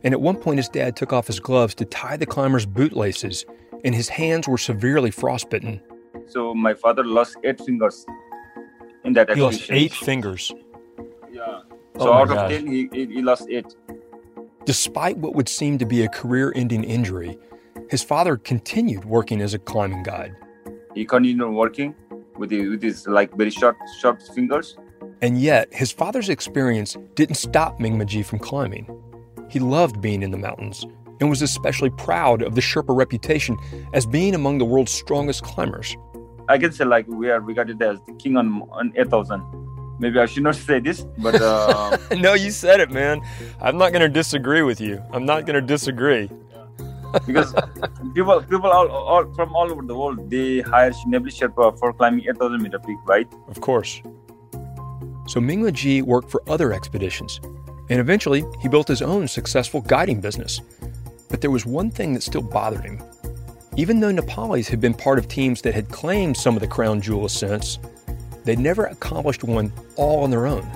And 0.04 0.14
at 0.14 0.22
one 0.22 0.36
point, 0.38 0.58
his 0.58 0.70
dad 0.70 0.96
took 0.96 1.14
off 1.14 1.28
his 1.28 1.40
gloves 1.40 1.76
to 1.76 1.86
tie 1.86 2.18
the 2.18 2.26
climber's 2.26 2.66
bootlaces, 2.66 3.46
and 3.84 3.96
his 3.96 4.10
hands 4.10 4.48
were 4.48 4.58
severely 4.58 5.12
frostbitten. 5.12 5.82
So 6.28 6.54
my 6.54 6.74
father 6.74 7.04
lost 7.06 7.38
eight 7.44 7.60
fingers 7.62 8.06
in 9.04 9.14
that 9.14 9.30
He 9.30 9.42
lost 9.42 9.70
eight 9.72 9.94
fingers. 9.94 10.52
Yeah. 11.32 11.62
Oh 11.96 12.06
So 12.06 12.12
my 12.14 12.22
out 12.22 12.28
gosh. 12.28 12.38
of 12.38 12.50
ten, 12.52 12.68
he, 12.68 12.90
he, 12.92 13.06
he 13.06 13.22
lost 13.22 13.48
eight. 13.50 13.76
Despite 14.66 15.18
what 15.18 15.36
would 15.36 15.50
seem 15.50 15.78
to 15.78 15.86
be 15.86 16.04
a 16.04 16.10
career 16.10 16.52
ending 16.56 16.84
injury, 16.84 17.38
his 17.90 18.04
father 18.04 18.38
continued 18.38 19.06
working 19.06 19.42
as 19.42 19.54
a 19.54 19.60
climbing 19.60 20.04
guide. 20.04 20.36
He 20.96 21.06
continued 21.06 21.50
working 21.52 21.96
with 22.38 22.52
his, 22.52 22.70
with 22.70 22.82
his 22.82 23.08
like 23.08 23.36
very 23.36 23.52
short 23.52 23.78
short 24.00 24.22
fingers. 24.34 24.78
And 25.22 25.40
yet, 25.40 25.74
his 25.74 25.92
father's 25.92 26.30
experience 26.30 26.98
didn't 27.16 27.36
stop 27.36 27.80
Mingma 27.80 28.06
G 28.06 28.24
from 28.24 28.40
climbing. 28.40 28.90
He 29.50 29.60
loved 29.60 30.02
being 30.02 30.24
in 30.24 30.32
the 30.32 30.38
mountains 30.38 30.86
and 31.20 31.30
was 31.30 31.42
especially 31.42 31.90
proud 31.90 32.42
of 32.42 32.56
the 32.56 32.62
Sherpa 32.62 32.96
reputation 32.96 33.58
as 33.94 34.06
being 34.06 34.36
among 34.36 34.58
the 34.58 34.66
world's 34.66 34.92
strongest 34.92 35.44
climbers. 35.44 35.96
I 36.48 36.58
can 36.58 36.72
say 36.72 36.86
like 36.86 37.08
we 37.08 37.30
are 37.30 37.40
regarded 37.40 37.82
as 37.82 38.00
the 38.08 38.14
king 38.14 38.38
on 38.38 38.64
on 38.72 38.94
eight 38.96 39.10
thousand. 39.10 39.44
Maybe 40.00 40.18
I 40.18 40.26
should 40.26 40.44
not 40.44 40.56
say 40.68 40.80
this, 40.80 41.06
but 41.18 41.36
uh, 41.42 41.98
no, 42.18 42.34
you 42.34 42.52
said 42.52 42.80
it, 42.80 42.90
man. 42.90 43.22
I'm 43.62 43.78
not 43.78 43.92
going 43.92 44.02
to 44.02 44.10
disagree 44.10 44.62
with 44.62 44.80
you. 44.80 45.04
I'm 45.12 45.26
not 45.26 45.46
going 45.46 45.60
to 45.60 45.66
disagree. 45.66 46.30
Because 47.26 47.54
people 48.14 48.42
people 48.42 48.70
all, 48.70 48.90
all 48.90 49.34
from 49.34 49.56
all 49.56 49.72
over 49.72 49.82
the 49.82 49.96
world 49.96 50.30
they 50.30 50.62
hire 50.62 50.92
Nebli 51.08 51.32
Sherpa 51.32 51.78
for 51.80 51.94
climbing 51.94 52.26
eight 52.28 52.38
thousand 52.38 52.62
meter 52.62 52.80
peak, 52.80 52.98
right? 53.06 53.28
Of 53.48 53.62
course. 53.62 54.02
So 55.28 55.40
Mingma 55.40 55.74
G 55.74 56.02
worked 56.02 56.30
for 56.32 56.42
other 56.48 56.74
expeditions, 56.74 57.40
and 57.90 58.00
eventually 58.00 58.44
he 58.62 58.68
built 58.68 58.88
his 58.88 59.02
own 59.02 59.28
successful 59.28 59.82
guiding 59.82 60.22
business. 60.22 60.62
But 61.30 61.42
there 61.42 61.52
was 61.52 61.66
one 61.66 61.92
thing 61.92 62.14
that 62.14 62.24
still 62.24 62.42
bothered 62.42 62.84
him. 62.84 63.02
Even 63.78 64.00
though 64.00 64.12
Nepalis 64.12 64.68
had 64.68 64.82
been 64.82 64.94
part 64.94 65.20
of 65.20 65.28
teams 65.28 65.62
that 65.62 65.74
had 65.74 65.90
claimed 65.90 66.36
some 66.36 66.56
of 66.56 66.62
the 66.62 66.68
crown 66.68 67.00
jewel 67.00 67.26
ascents, 67.26 67.78
they'd 68.44 68.60
never 68.60 68.86
accomplished 68.86 69.44
one 69.44 69.72
all 69.96 70.24
on 70.24 70.32
their 70.32 70.48
own. 70.48 70.68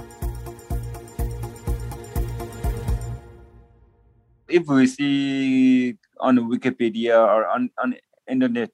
If 4.47 4.67
we 4.67 4.85
see 4.85 5.97
on 6.23 6.37
Wikipedia 6.49 7.15
or 7.19 7.45
on, 7.45 7.69
on 7.77 7.95
internet, 8.27 8.71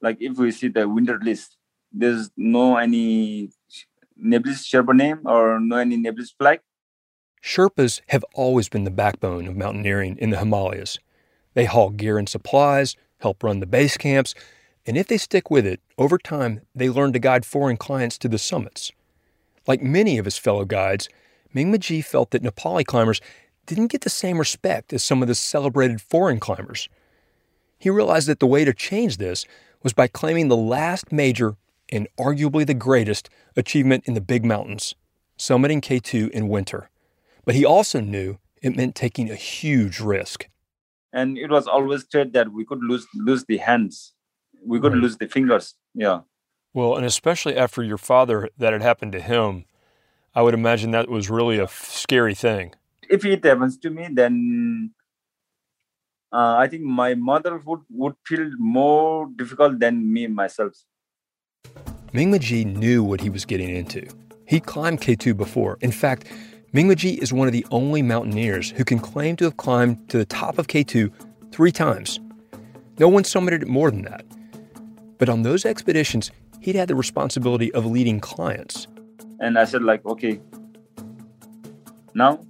like 0.00 0.16
if 0.20 0.38
we 0.38 0.50
see 0.50 0.68
the 0.68 0.88
winter 0.88 1.20
list, 1.22 1.58
there's 1.92 2.30
no 2.36 2.76
any 2.76 3.50
Neblis 4.18 4.64
Sherpa 4.64 4.96
name 4.96 5.20
or 5.26 5.60
no 5.60 5.76
any 5.76 5.96
Neblis 5.96 6.30
flag. 6.36 6.60
Sherpas 7.42 8.00
have 8.08 8.24
always 8.34 8.68
been 8.68 8.84
the 8.84 8.90
backbone 8.90 9.46
of 9.46 9.56
mountaineering 9.56 10.16
in 10.18 10.30
the 10.30 10.38
Himalayas. 10.38 10.98
They 11.54 11.66
haul 11.66 11.90
gear 11.90 12.18
and 12.18 12.28
supplies, 12.28 12.96
help 13.18 13.42
run 13.42 13.60
the 13.60 13.66
base 13.66 13.96
camps, 13.96 14.34
and 14.86 14.96
if 14.96 15.06
they 15.06 15.18
stick 15.18 15.50
with 15.50 15.66
it, 15.66 15.80
over 15.98 16.18
time 16.18 16.62
they 16.74 16.88
learn 16.88 17.12
to 17.12 17.18
guide 17.18 17.44
foreign 17.44 17.76
clients 17.76 18.18
to 18.18 18.28
the 18.28 18.38
summits. 18.38 18.92
Like 19.66 19.82
many 19.82 20.18
of 20.18 20.24
his 20.24 20.38
fellow 20.38 20.64
guides, 20.64 21.08
Mingma 21.54 21.78
G 21.78 22.00
felt 22.00 22.30
that 22.30 22.42
Nepali 22.42 22.84
climbers 22.84 23.20
didn't 23.74 23.90
get 23.92 24.02
the 24.02 24.10
same 24.10 24.38
respect 24.38 24.92
as 24.92 25.02
some 25.02 25.22
of 25.22 25.28
the 25.28 25.34
celebrated 25.34 26.00
foreign 26.00 26.40
climbers. 26.40 26.88
He 27.78 27.90
realized 27.90 28.28
that 28.28 28.40
the 28.40 28.46
way 28.46 28.64
to 28.64 28.74
change 28.74 29.16
this 29.16 29.46
was 29.82 29.92
by 29.92 30.06
claiming 30.06 30.48
the 30.48 30.56
last 30.56 31.10
major 31.12 31.56
and 31.90 32.06
arguably 32.18 32.66
the 32.66 32.74
greatest 32.74 33.30
achievement 33.56 34.04
in 34.06 34.14
the 34.14 34.20
big 34.20 34.44
mountains, 34.44 34.94
summiting 35.38 35.80
K2 35.80 36.30
in 36.30 36.48
winter. 36.48 36.90
But 37.44 37.54
he 37.54 37.64
also 37.64 38.00
knew 38.00 38.38
it 38.62 38.76
meant 38.76 38.94
taking 38.94 39.30
a 39.30 39.34
huge 39.34 39.98
risk. 40.00 40.46
And 41.12 41.38
it 41.38 41.50
was 41.50 41.66
always 41.66 42.04
said 42.10 42.32
that 42.34 42.52
we 42.52 42.64
could 42.64 42.82
lose 42.82 43.06
lose 43.14 43.44
the 43.46 43.56
hands, 43.56 44.12
we 44.64 44.78
could 44.78 44.92
Right. 44.92 45.02
lose 45.02 45.16
the 45.16 45.26
fingers. 45.26 45.74
Yeah. 45.94 46.20
Well, 46.72 46.94
and 46.96 47.04
especially 47.04 47.56
after 47.56 47.82
your 47.82 47.98
father, 47.98 48.48
that 48.58 48.72
had 48.72 48.82
happened 48.82 49.12
to 49.12 49.20
him, 49.20 49.64
I 50.34 50.42
would 50.42 50.54
imagine 50.54 50.92
that 50.92 51.08
was 51.08 51.28
really 51.28 51.58
a 51.58 51.64
f- 51.64 51.86
scary 51.90 52.34
thing. 52.34 52.74
If 53.10 53.24
it 53.24 53.44
happens 53.44 53.76
to 53.78 53.90
me, 53.90 54.08
then 54.12 54.92
uh, 56.32 56.54
I 56.58 56.68
think 56.68 56.84
my 56.84 57.14
mother 57.14 57.58
would, 57.58 57.80
would 57.90 58.14
feel 58.24 58.48
more 58.58 59.28
difficult 59.34 59.80
than 59.80 60.12
me 60.12 60.28
myself. 60.28 60.74
Mingma 62.14 62.38
G 62.38 62.64
knew 62.64 63.02
what 63.02 63.20
he 63.20 63.28
was 63.28 63.44
getting 63.44 63.74
into. 63.74 64.06
He 64.46 64.60
climbed 64.60 65.00
K2 65.00 65.36
before. 65.36 65.76
In 65.80 65.90
fact, 65.90 66.26
Mingma 66.72 66.94
G 66.94 67.14
is 67.14 67.32
one 67.32 67.48
of 67.48 67.52
the 67.52 67.66
only 67.72 68.00
mountaineers 68.00 68.70
who 68.70 68.84
can 68.84 69.00
claim 69.00 69.34
to 69.36 69.44
have 69.46 69.56
climbed 69.56 70.08
to 70.10 70.18
the 70.18 70.24
top 70.24 70.58
of 70.58 70.68
K2 70.68 71.12
three 71.50 71.72
times. 71.72 72.20
No 73.00 73.08
one 73.08 73.24
summited 73.24 73.62
it 73.62 73.68
more 73.68 73.90
than 73.90 74.02
that. 74.02 74.24
But 75.18 75.28
on 75.28 75.42
those 75.42 75.64
expeditions, 75.64 76.30
he'd 76.60 76.76
had 76.76 76.86
the 76.86 76.94
responsibility 76.94 77.72
of 77.74 77.86
leading 77.86 78.20
clients. 78.20 78.86
And 79.40 79.58
I 79.58 79.64
said 79.64 79.82
like, 79.82 80.04
okay, 80.06 80.40
now 82.14 82.40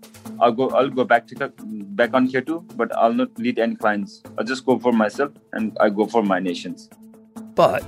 I'll 0.41 0.53
go 0.53 0.71
I'll 0.71 0.89
go 0.89 1.05
back 1.05 1.27
to 1.29 1.53
back 2.01 2.15
on 2.15 2.27
here 2.27 2.41
too, 2.41 2.65
but 2.77 2.97
I'll 2.97 3.13
not 3.13 3.39
lead 3.39 3.59
any 3.59 3.77
clients. 3.77 4.23
I'll 4.39 4.45
just 4.45 4.65
go 4.65 4.79
for 4.79 4.93
myself 4.93 5.33
and 5.53 5.77
I 5.81 5.91
go 5.91 6.07
for 6.07 6.23
my 6.23 6.39
nations. 6.39 6.89
But 7.55 7.87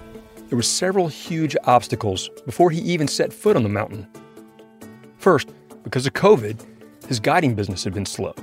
there 0.48 0.56
were 0.56 0.62
several 0.62 1.08
huge 1.08 1.56
obstacles 1.64 2.28
before 2.44 2.70
he 2.70 2.80
even 2.80 3.08
set 3.08 3.32
foot 3.32 3.56
on 3.56 3.62
the 3.62 3.70
mountain. 3.70 4.06
First, 5.16 5.48
because 5.82 6.06
of 6.06 6.12
COVID, 6.12 6.60
his 7.08 7.20
guiding 7.20 7.54
business 7.54 7.84
had 7.84 7.94
been 7.94 8.04
slow, 8.04 8.34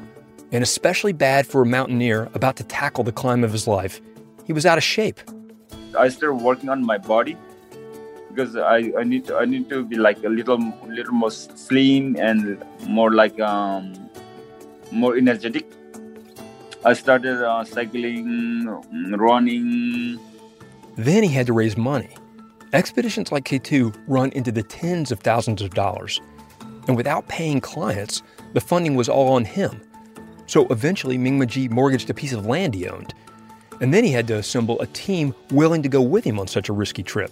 and 0.51 0.63
especially 0.63 1.13
bad 1.13 1.45
for 1.45 1.61
a 1.61 1.65
mountaineer 1.65 2.29
about 2.33 2.55
to 2.57 2.63
tackle 2.63 3.03
the 3.03 3.11
climb 3.11 3.43
of 3.43 3.51
his 3.51 3.67
life. 3.67 4.01
He 4.45 4.53
was 4.53 4.65
out 4.65 4.79
of 4.79 4.83
shape. 4.83 5.19
I 5.97 6.09
started 6.09 6.35
working 6.35 6.69
on 6.69 6.83
my 6.83 6.97
body 6.97 7.37
because 8.29 8.55
I, 8.55 8.91
I 8.98 9.03
need 9.03 9.25
to 9.25 9.38
I 9.38 9.45
need 9.45 9.69
to 9.69 9.83
be 9.83 9.95
like 9.98 10.24
a 10.24 10.29
little 10.29 10.59
little 10.88 11.13
more 11.13 11.31
slim 11.31 12.15
and 12.17 12.63
more 12.88 13.12
like 13.12 13.39
um 13.39 13.93
more 14.91 15.17
energetic. 15.17 15.65
I 16.86 16.93
started 16.93 17.45
uh, 17.45 17.65
cycling, 17.65 18.65
running. 19.17 20.19
Then 20.95 21.24
he 21.24 21.29
had 21.29 21.48
to 21.48 21.53
raise 21.53 21.75
money. 21.75 22.15
Expeditions 22.71 23.31
like 23.31 23.43
K2 23.43 23.93
run 24.07 24.31
into 24.31 24.51
the 24.51 24.63
tens 24.63 25.12
of 25.12 25.19
thousands 25.19 25.62
of 25.62 25.71
dollars. 25.71 26.21
And 26.88 26.95
without 26.95 27.27
paying 27.27 27.59
clients, 27.62 28.21
the 28.53 28.62
funding 28.62 28.95
was 28.95 29.09
all 29.09 29.33
on 29.33 29.43
him. 29.43 29.81
So 30.45 30.67
eventually, 30.69 31.17
Mingma 31.17 31.48
G 31.48 31.67
mortgaged 31.67 32.09
a 32.09 32.13
piece 32.13 32.33
of 32.33 32.45
land 32.45 32.74
he 32.74 32.88
owned. 32.88 33.13
And 33.81 33.93
then 33.93 34.03
he 34.03 34.12
had 34.12 34.27
to 34.27 34.38
assemble 34.38 34.79
a 34.81 34.88
team 34.88 35.33
willing 35.51 35.83
to 35.83 35.89
go 35.89 36.01
with 36.01 36.24
him 36.24 36.39
on 36.39 36.48
such 36.48 36.69
a 36.69 36.74
risky 36.74 37.03
trip, 37.03 37.31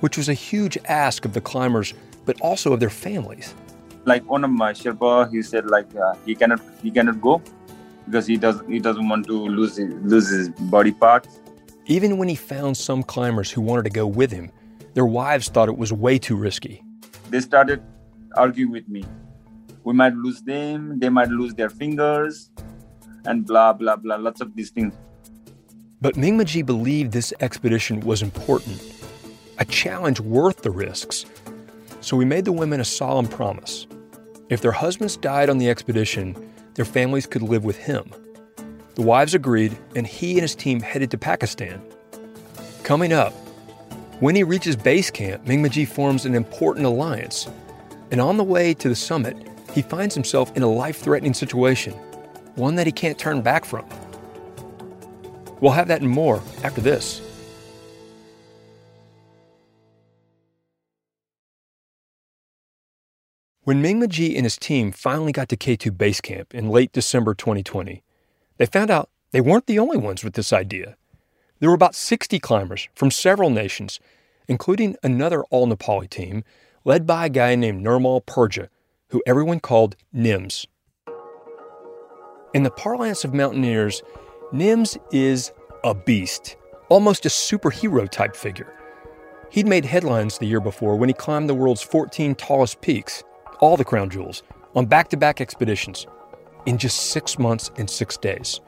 which 0.00 0.16
was 0.16 0.28
a 0.28 0.34
huge 0.34 0.78
ask 0.86 1.24
of 1.24 1.32
the 1.32 1.40
climbers, 1.40 1.94
but 2.24 2.40
also 2.40 2.72
of 2.72 2.80
their 2.80 2.90
families. 2.90 3.54
Like 4.04 4.28
one 4.28 4.44
of 4.44 4.50
my 4.50 4.72
Sherpa, 4.72 5.30
he 5.30 5.42
said 5.42 5.66
like 5.66 5.94
uh, 5.96 6.14
he 6.24 6.34
cannot 6.34 6.60
he 6.82 6.90
cannot 6.90 7.20
go 7.20 7.42
because 8.06 8.26
he 8.26 8.36
doesn't 8.36 8.70
he 8.70 8.78
doesn't 8.78 9.08
want 9.08 9.26
to 9.26 9.32
lose 9.32 9.76
his, 9.76 9.92
lose 10.02 10.28
his 10.30 10.48
body 10.48 10.92
parts. 10.92 11.40
Even 11.86 12.18
when 12.18 12.28
he 12.28 12.34
found 12.34 12.76
some 12.76 13.02
climbers 13.02 13.50
who 13.50 13.60
wanted 13.60 13.84
to 13.84 13.90
go 13.90 14.06
with 14.06 14.30
him, 14.30 14.50
their 14.94 15.06
wives 15.06 15.48
thought 15.48 15.68
it 15.68 15.76
was 15.76 15.92
way 15.92 16.18
too 16.18 16.36
risky. 16.36 16.82
They 17.30 17.40
started 17.40 17.82
arguing 18.36 18.72
with 18.72 18.88
me. 18.88 19.04
We 19.84 19.94
might 19.94 20.14
lose 20.14 20.42
them. 20.42 20.98
They 20.98 21.08
might 21.08 21.28
lose 21.28 21.54
their 21.54 21.70
fingers, 21.70 22.50
and 23.24 23.46
blah 23.46 23.72
blah 23.72 23.96
blah. 23.96 24.16
Lots 24.16 24.40
of 24.40 24.54
these 24.54 24.70
things. 24.70 24.94
But 26.00 26.14
Mingma 26.14 26.64
believed 26.64 27.12
this 27.12 27.32
expedition 27.40 28.00
was 28.00 28.22
important, 28.22 28.80
a 29.58 29.64
challenge 29.64 30.20
worth 30.20 30.62
the 30.62 30.70
risks. 30.70 31.26
So 32.00 32.16
we 32.16 32.24
made 32.24 32.44
the 32.44 32.52
women 32.52 32.80
a 32.80 32.84
solemn 32.84 33.26
promise. 33.26 33.86
If 34.48 34.62
their 34.62 34.72
husbands 34.72 35.16
died 35.16 35.50
on 35.50 35.58
the 35.58 35.68
expedition, 35.68 36.52
their 36.74 36.84
families 36.84 37.26
could 37.26 37.42
live 37.42 37.64
with 37.64 37.76
him. 37.76 38.10
The 38.94 39.02
wives 39.02 39.34
agreed, 39.34 39.76
and 39.94 40.06
he 40.06 40.32
and 40.32 40.42
his 40.42 40.54
team 40.54 40.80
headed 40.80 41.10
to 41.10 41.18
Pakistan. 41.18 41.82
Coming 42.82 43.12
up, 43.12 43.32
when 44.20 44.34
he 44.34 44.42
reaches 44.42 44.74
base 44.74 45.10
camp, 45.10 45.44
Mingma 45.44 45.86
forms 45.86 46.24
an 46.24 46.34
important 46.34 46.86
alliance. 46.86 47.48
And 48.10 48.20
on 48.20 48.36
the 48.36 48.44
way 48.44 48.74
to 48.74 48.88
the 48.88 48.96
summit, 48.96 49.36
he 49.72 49.82
finds 49.82 50.14
himself 50.14 50.56
in 50.56 50.62
a 50.62 50.70
life 50.70 50.98
threatening 50.98 51.34
situation, 51.34 51.92
one 52.54 52.74
that 52.76 52.86
he 52.86 52.92
can't 52.92 53.18
turn 53.18 53.42
back 53.42 53.64
from. 53.64 53.86
We'll 55.60 55.72
have 55.72 55.88
that 55.88 56.00
and 56.00 56.10
more 56.10 56.42
after 56.64 56.80
this. 56.80 57.20
When 63.68 63.82
Mingma 63.82 64.34
and 64.34 64.46
his 64.46 64.56
team 64.56 64.92
finally 64.92 65.30
got 65.30 65.50
to 65.50 65.56
K2 65.58 65.98
Base 65.98 66.22
Camp 66.22 66.54
in 66.54 66.70
late 66.70 66.90
December 66.90 67.34
2020, 67.34 68.02
they 68.56 68.64
found 68.64 68.90
out 68.90 69.10
they 69.30 69.42
weren't 69.42 69.66
the 69.66 69.78
only 69.78 69.98
ones 69.98 70.24
with 70.24 70.32
this 70.32 70.54
idea. 70.54 70.96
There 71.60 71.68
were 71.68 71.74
about 71.74 71.94
60 71.94 72.38
climbers 72.38 72.88
from 72.94 73.10
several 73.10 73.50
nations, 73.50 74.00
including 74.48 74.96
another 75.02 75.44
all 75.50 75.68
Nepali 75.68 76.08
team 76.08 76.44
led 76.86 77.06
by 77.06 77.26
a 77.26 77.28
guy 77.28 77.56
named 77.56 77.84
Nirmal 77.84 78.24
Purja, 78.24 78.68
who 79.10 79.22
everyone 79.26 79.60
called 79.60 79.96
Nims. 80.16 80.64
In 82.54 82.62
the 82.62 82.70
parlance 82.70 83.22
of 83.22 83.34
mountaineers, 83.34 84.02
Nims 84.50 84.96
is 85.12 85.52
a 85.84 85.92
beast, 85.94 86.56
almost 86.88 87.26
a 87.26 87.28
superhero 87.28 88.08
type 88.08 88.34
figure. 88.34 88.72
He'd 89.50 89.66
made 89.66 89.84
headlines 89.84 90.38
the 90.38 90.46
year 90.46 90.60
before 90.60 90.96
when 90.96 91.10
he 91.10 91.14
climbed 91.14 91.50
the 91.50 91.54
world's 91.54 91.82
14 91.82 92.34
tallest 92.34 92.80
peaks, 92.80 93.24
all 93.60 93.76
the 93.76 93.84
crown 93.84 94.10
jewels, 94.10 94.42
on 94.74 94.86
back 94.86 95.08
to 95.08 95.16
back 95.16 95.40
expeditions 95.40 96.06
in 96.66 96.78
just 96.78 97.10
six 97.10 97.38
months 97.38 97.70
and 97.76 97.88
six 97.88 98.16
days. 98.16 98.60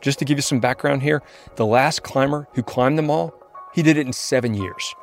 Just 0.00 0.18
to 0.18 0.24
give 0.24 0.38
you 0.38 0.42
some 0.42 0.60
background 0.60 1.02
here, 1.02 1.22
the 1.56 1.66
last 1.66 2.02
climber 2.02 2.48
who 2.54 2.62
climbed 2.62 2.98
them 2.98 3.10
all, 3.10 3.34
he 3.72 3.82
did 3.82 3.96
it 3.96 4.06
in 4.06 4.12
seven 4.12 4.54
years. 4.54 4.94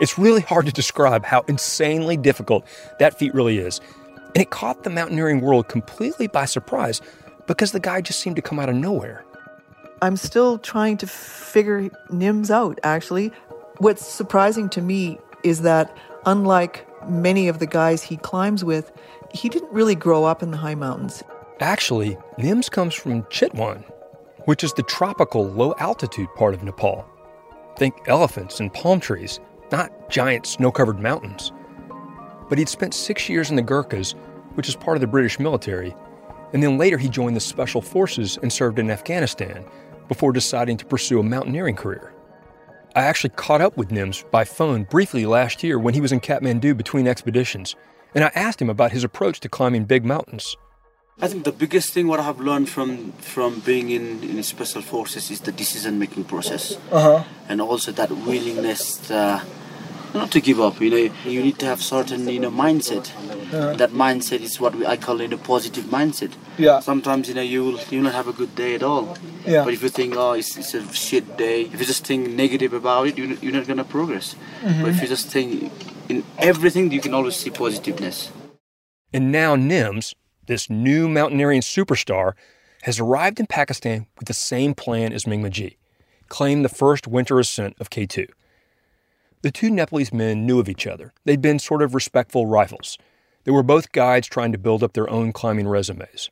It's 0.00 0.18
really 0.18 0.42
hard 0.42 0.66
to 0.66 0.72
describe 0.72 1.24
how 1.24 1.42
insanely 1.48 2.16
difficult 2.16 2.64
that 3.00 3.18
feat 3.18 3.34
really 3.34 3.58
is. 3.58 3.80
And 4.34 4.42
it 4.42 4.50
caught 4.50 4.84
the 4.84 4.90
mountaineering 4.90 5.40
world 5.40 5.68
completely 5.68 6.28
by 6.28 6.44
surprise 6.44 7.00
because 7.46 7.72
the 7.72 7.80
guy 7.80 8.00
just 8.00 8.20
seemed 8.20 8.36
to 8.36 8.42
come 8.42 8.58
out 8.58 8.68
of 8.68 8.76
nowhere. 8.76 9.24
I'm 10.00 10.16
still 10.16 10.58
trying 10.58 10.96
to 10.98 11.06
figure 11.06 11.88
Nims 12.10 12.50
out, 12.50 12.78
actually. 12.84 13.32
What's 13.78 14.06
surprising 14.06 14.68
to 14.70 14.80
me 14.80 15.18
is 15.42 15.62
that, 15.62 15.96
unlike 16.26 16.86
many 17.08 17.48
of 17.48 17.58
the 17.58 17.66
guys 17.66 18.02
he 18.02 18.16
climbs 18.16 18.64
with, 18.64 18.92
he 19.32 19.48
didn't 19.48 19.72
really 19.72 19.94
grow 19.94 20.24
up 20.24 20.42
in 20.42 20.50
the 20.50 20.56
high 20.56 20.74
mountains. 20.74 21.22
Actually, 21.60 22.16
Nims 22.38 22.70
comes 22.70 22.94
from 22.94 23.24
Chitwan, 23.24 23.84
which 24.44 24.64
is 24.64 24.72
the 24.72 24.82
tropical 24.84 25.44
low 25.46 25.74
altitude 25.78 26.28
part 26.36 26.54
of 26.54 26.62
Nepal. 26.62 27.04
Think 27.76 27.94
elephants 28.06 28.60
and 28.60 28.72
palm 28.72 29.00
trees, 29.00 29.40
not 29.70 30.08
giant 30.08 30.46
snow 30.46 30.70
covered 30.70 30.98
mountains. 30.98 31.52
But 32.48 32.58
he'd 32.58 32.68
spent 32.68 32.94
six 32.94 33.28
years 33.28 33.50
in 33.50 33.56
the 33.56 33.62
Gurkhas, 33.62 34.14
which 34.54 34.68
is 34.68 34.76
part 34.76 34.96
of 34.96 35.00
the 35.00 35.06
British 35.06 35.38
military, 35.38 35.94
and 36.52 36.62
then 36.62 36.78
later 36.78 36.96
he 36.96 37.08
joined 37.08 37.36
the 37.36 37.40
Special 37.40 37.82
Forces 37.82 38.38
and 38.42 38.52
served 38.52 38.78
in 38.78 38.90
Afghanistan 38.90 39.64
before 40.08 40.32
deciding 40.32 40.76
to 40.78 40.86
pursue 40.86 41.20
a 41.20 41.22
mountaineering 41.22 41.76
career. 41.76 42.14
I 42.98 43.02
actually 43.02 43.30
caught 43.30 43.60
up 43.60 43.76
with 43.76 43.90
Nims 43.90 44.28
by 44.32 44.44
phone 44.44 44.82
briefly 44.82 45.24
last 45.24 45.62
year 45.62 45.78
when 45.78 45.94
he 45.94 46.00
was 46.00 46.10
in 46.10 46.18
Kathmandu 46.18 46.76
between 46.76 47.06
expeditions, 47.06 47.76
and 48.12 48.24
I 48.24 48.32
asked 48.34 48.60
him 48.60 48.68
about 48.68 48.90
his 48.90 49.04
approach 49.04 49.38
to 49.38 49.48
climbing 49.48 49.84
big 49.84 50.04
mountains. 50.04 50.56
I 51.20 51.28
think 51.28 51.44
the 51.44 51.52
biggest 51.52 51.94
thing 51.94 52.08
what 52.08 52.18
I 52.18 52.24
have 52.24 52.40
learned 52.40 52.68
from 52.68 53.12
from 53.34 53.60
being 53.60 53.90
in, 53.90 54.24
in 54.24 54.42
special 54.42 54.82
forces 54.82 55.30
is 55.30 55.38
the 55.42 55.52
decision 55.52 56.00
making 56.00 56.24
process, 56.24 56.76
uh-huh. 56.90 57.22
and 57.48 57.60
also 57.60 57.92
that 57.92 58.10
willingness 58.10 59.08
uh, 59.12 59.44
not 60.14 60.30
to 60.32 60.40
give 60.40 60.60
up. 60.60 60.80
You 60.80 60.90
know, 60.90 61.14
you 61.24 61.42
need 61.42 61.58
to 61.58 61.66
have 61.66 61.82
certain 61.82 62.28
you 62.28 62.40
know 62.40 62.50
mindset. 62.50 63.10
Uh-huh. 63.16 63.74
That 63.74 63.90
mindset 63.90 64.40
is 64.40 64.60
what 64.60 64.74
we, 64.74 64.86
I 64.86 64.96
call 64.96 65.20
it 65.20 65.32
a 65.32 65.38
positive 65.38 65.84
mindset. 65.84 66.32
Yeah. 66.58 66.80
Sometimes 66.80 67.28
you 67.28 67.34
know 67.34 67.42
you 67.42 67.64
will 67.64 67.80
you 67.90 68.00
not 68.02 68.14
have 68.14 68.28
a 68.28 68.32
good 68.32 68.54
day 68.54 68.74
at 68.74 68.82
all. 68.82 69.16
Yeah. 69.46 69.64
But 69.64 69.74
if 69.74 69.82
you 69.82 69.88
think 69.88 70.14
oh 70.16 70.32
it's, 70.32 70.56
it's 70.56 70.74
a 70.74 70.92
shit 70.92 71.36
day, 71.36 71.62
if 71.62 71.78
you 71.80 71.86
just 71.86 72.06
think 72.06 72.30
negative 72.30 72.72
about 72.72 73.08
it, 73.08 73.18
you, 73.18 73.38
you're 73.40 73.52
not 73.52 73.66
gonna 73.66 73.84
progress. 73.84 74.34
Mm-hmm. 74.62 74.82
But 74.82 74.90
if 74.90 75.02
you 75.02 75.08
just 75.08 75.28
think 75.28 75.72
in 76.08 76.24
everything, 76.38 76.90
you 76.92 77.00
can 77.00 77.14
always 77.14 77.36
see 77.36 77.50
positiveness. 77.50 78.30
And 79.12 79.32
now 79.32 79.56
Nims 79.56 80.14
this 80.48 80.68
new 80.68 81.08
mountaineering 81.08 81.60
superstar, 81.60 82.32
has 82.82 82.98
arrived 82.98 83.38
in 83.38 83.46
Pakistan 83.46 84.06
with 84.18 84.26
the 84.26 84.34
same 84.34 84.74
plan 84.74 85.12
as 85.12 85.24
Mingma 85.24 85.50
G, 85.50 85.76
claim 86.28 86.62
the 86.62 86.68
first 86.68 87.06
winter 87.06 87.38
ascent 87.38 87.76
of 87.78 87.90
K2. 87.90 88.28
The 89.42 89.50
two 89.50 89.70
Nepalese 89.70 90.12
men 90.12 90.46
knew 90.46 90.58
of 90.58 90.68
each 90.68 90.86
other. 90.86 91.12
They'd 91.24 91.40
been 91.40 91.58
sort 91.58 91.82
of 91.82 91.94
respectful 91.94 92.46
rivals. 92.46 92.98
They 93.44 93.52
were 93.52 93.62
both 93.62 93.92
guides 93.92 94.26
trying 94.26 94.52
to 94.52 94.58
build 94.58 94.82
up 94.82 94.92
their 94.92 95.08
own 95.08 95.32
climbing 95.32 95.68
resumes. 95.68 96.30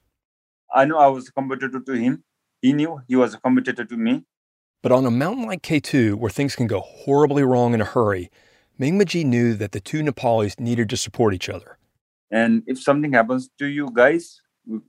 I 0.74 0.84
know 0.84 0.98
I 0.98 1.06
was 1.06 1.28
a 1.28 1.32
competitor 1.32 1.80
to 1.80 1.92
him. 1.92 2.24
He 2.60 2.72
knew 2.72 3.00
he 3.08 3.16
was 3.16 3.34
a 3.34 3.38
competitor 3.38 3.84
to 3.84 3.96
me. 3.96 4.24
But 4.82 4.92
on 4.92 5.06
a 5.06 5.10
mountain 5.10 5.46
like 5.46 5.62
K2, 5.62 6.14
where 6.14 6.30
things 6.30 6.56
can 6.56 6.66
go 6.66 6.80
horribly 6.80 7.42
wrong 7.42 7.74
in 7.74 7.80
a 7.80 7.84
hurry, 7.84 8.30
Mingma 8.78 9.06
G 9.06 9.24
knew 9.24 9.54
that 9.54 9.72
the 9.72 9.80
two 9.80 10.02
Nepalis 10.02 10.60
needed 10.60 10.90
to 10.90 10.96
support 10.96 11.32
each 11.32 11.48
other 11.48 11.76
and 12.30 12.62
if 12.66 12.80
something 12.80 13.12
happens 13.12 13.48
to 13.58 13.66
you 13.66 13.90
guys 13.92 14.40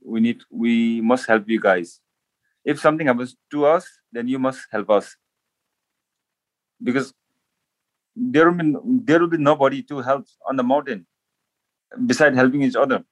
we 0.04 0.20
need 0.20 0.40
we 0.50 1.00
must 1.00 1.26
help 1.26 1.44
you 1.46 1.60
guys 1.60 2.00
if 2.64 2.80
something 2.80 3.06
happens 3.06 3.36
to 3.50 3.64
us 3.64 3.86
then 4.12 4.26
you 4.26 4.38
must 4.38 4.60
help 4.72 4.90
us 4.90 5.16
because 6.82 7.12
there 8.18 8.50
will 8.50 8.58
be 8.58 8.74
there 9.04 9.20
will 9.20 9.28
be 9.28 9.38
nobody 9.38 9.82
to 9.84 10.00
help 10.00 10.26
on 10.48 10.56
the 10.56 10.62
mountain 10.62 11.06
besides 12.06 12.36
helping 12.36 12.62
each 12.62 12.76
other. 12.76 13.04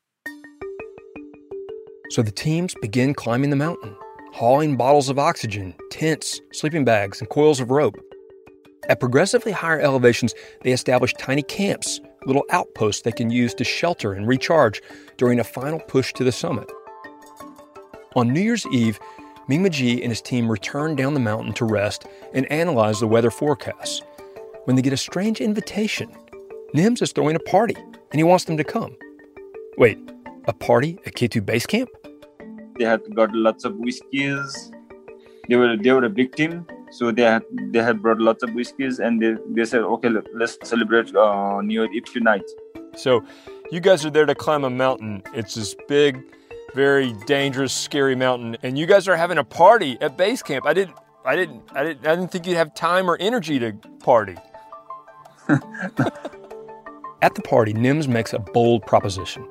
So 2.11 2.23
the 2.23 2.31
teams 2.31 2.75
begin 2.81 3.14
climbing 3.14 3.51
the 3.51 3.57
mountain 3.57 3.97
hauling 4.33 4.77
bottles 4.77 5.09
of 5.09 5.19
oxygen 5.19 5.75
tents 5.90 6.40
sleeping 6.53 6.85
bags 6.85 7.21
and 7.21 7.31
coils 7.31 7.61
of 7.61 7.71
rope. 7.71 7.97
At 8.88 9.01
progressively 9.01 9.53
higher 9.53 9.81
elevations 9.81 10.35
they 10.62 10.73
establish 10.73 11.14
tiny 11.14 11.42
camps 11.42 12.01
little 12.27 12.45
outposts 12.51 13.03
they 13.03 13.12
can 13.12 13.31
use 13.31 13.55
to 13.55 13.64
shelter 13.64 14.12
and 14.12 14.27
recharge 14.27 14.83
during 15.16 15.38
a 15.38 15.45
final 15.45 15.79
push 15.79 16.12
to 16.14 16.25
the 16.25 16.33
summit. 16.33 16.71
On 18.16 18.33
New 18.33 18.40
Year's 18.40 18.66
Eve, 18.73 18.99
Mingma 19.49 19.71
G 19.71 20.03
and 20.03 20.11
his 20.11 20.21
team 20.21 20.51
return 20.51 20.97
down 20.97 21.14
the 21.14 21.21
mountain 21.21 21.53
to 21.55 21.64
rest 21.64 22.07
and 22.35 22.51
analyze 22.51 22.99
the 22.99 23.07
weather 23.07 23.31
forecasts 23.31 24.03
when 24.66 24.76
they 24.76 24.83
get 24.83 24.92
a 24.92 24.96
strange 24.96 25.40
invitation. 25.40 26.14
Nims 26.74 27.00
is 27.00 27.12
throwing 27.12 27.37
a 27.37 27.40
party 27.40 27.76
and 28.11 28.18
he 28.20 28.24
wants 28.24 28.44
them 28.44 28.57
to 28.57 28.64
come. 28.64 28.94
Wait, 29.79 29.98
a 30.46 30.52
party 30.52 30.98
at 31.07 31.14
K2 31.14 31.44
Base 31.44 31.66
Camp? 31.66 31.88
They 32.79 32.85
had 32.85 33.02
got 33.14 33.33
lots 33.33 33.64
of 33.64 33.76
whiskeys. 33.76 34.72
They 35.48 35.57
were 35.57 35.76
they 35.76 35.92
were 35.92 36.05
a 36.05 36.11
big 36.11 36.35
team, 36.35 36.66
so 36.90 37.12
they 37.12 37.22
had 37.22 37.42
they 37.70 37.81
had 37.81 38.02
brought 38.02 38.18
lots 38.20 38.42
of 38.42 38.52
whiskeys, 38.52 38.98
and 38.98 39.22
they, 39.22 39.37
they 39.55 39.64
said, 39.64 39.81
okay, 39.81 40.09
look, 40.09 40.26
let's 40.35 40.59
celebrate 40.62 41.14
uh, 41.14 41.61
New 41.62 41.83
Year 41.83 41.92
Eve 41.92 42.05
tonight. 42.05 42.44
So, 42.96 43.24
you 43.70 43.81
guys 43.81 44.05
are 44.05 44.11
there 44.11 44.26
to 44.26 44.35
climb 44.35 44.64
a 44.64 44.70
mountain. 44.70 45.22
It's 45.35 45.55
this 45.55 45.76
big, 45.88 46.22
very 46.74 47.12
dangerous, 47.26 47.72
scary 47.72 48.16
mountain, 48.16 48.57
and 48.62 48.76
you 48.79 48.87
guys 48.87 49.07
are 49.09 49.16
having 49.16 49.38
a 49.38 49.44
party 49.44 49.96
at 50.00 50.16
base 50.16 50.42
camp. 50.42 50.66
I 50.66 50.74
didn't, 50.74 50.96
I 51.24 51.37
didn't, 51.37 51.62
I 51.72 51.85
didn't, 51.85 52.07
I 52.07 52.16
didn't 52.16 52.33
think 52.33 52.46
you'd 52.46 52.57
have 52.57 52.74
time 52.74 53.09
or 53.09 53.16
energy 53.20 53.59
to 53.61 53.72
party. 54.00 54.37
at 57.22 57.35
the 57.35 57.42
party, 57.42 57.72
Nims 57.72 58.09
makes 58.09 58.32
a 58.32 58.38
bold 58.38 58.85
proposition. 58.87 59.42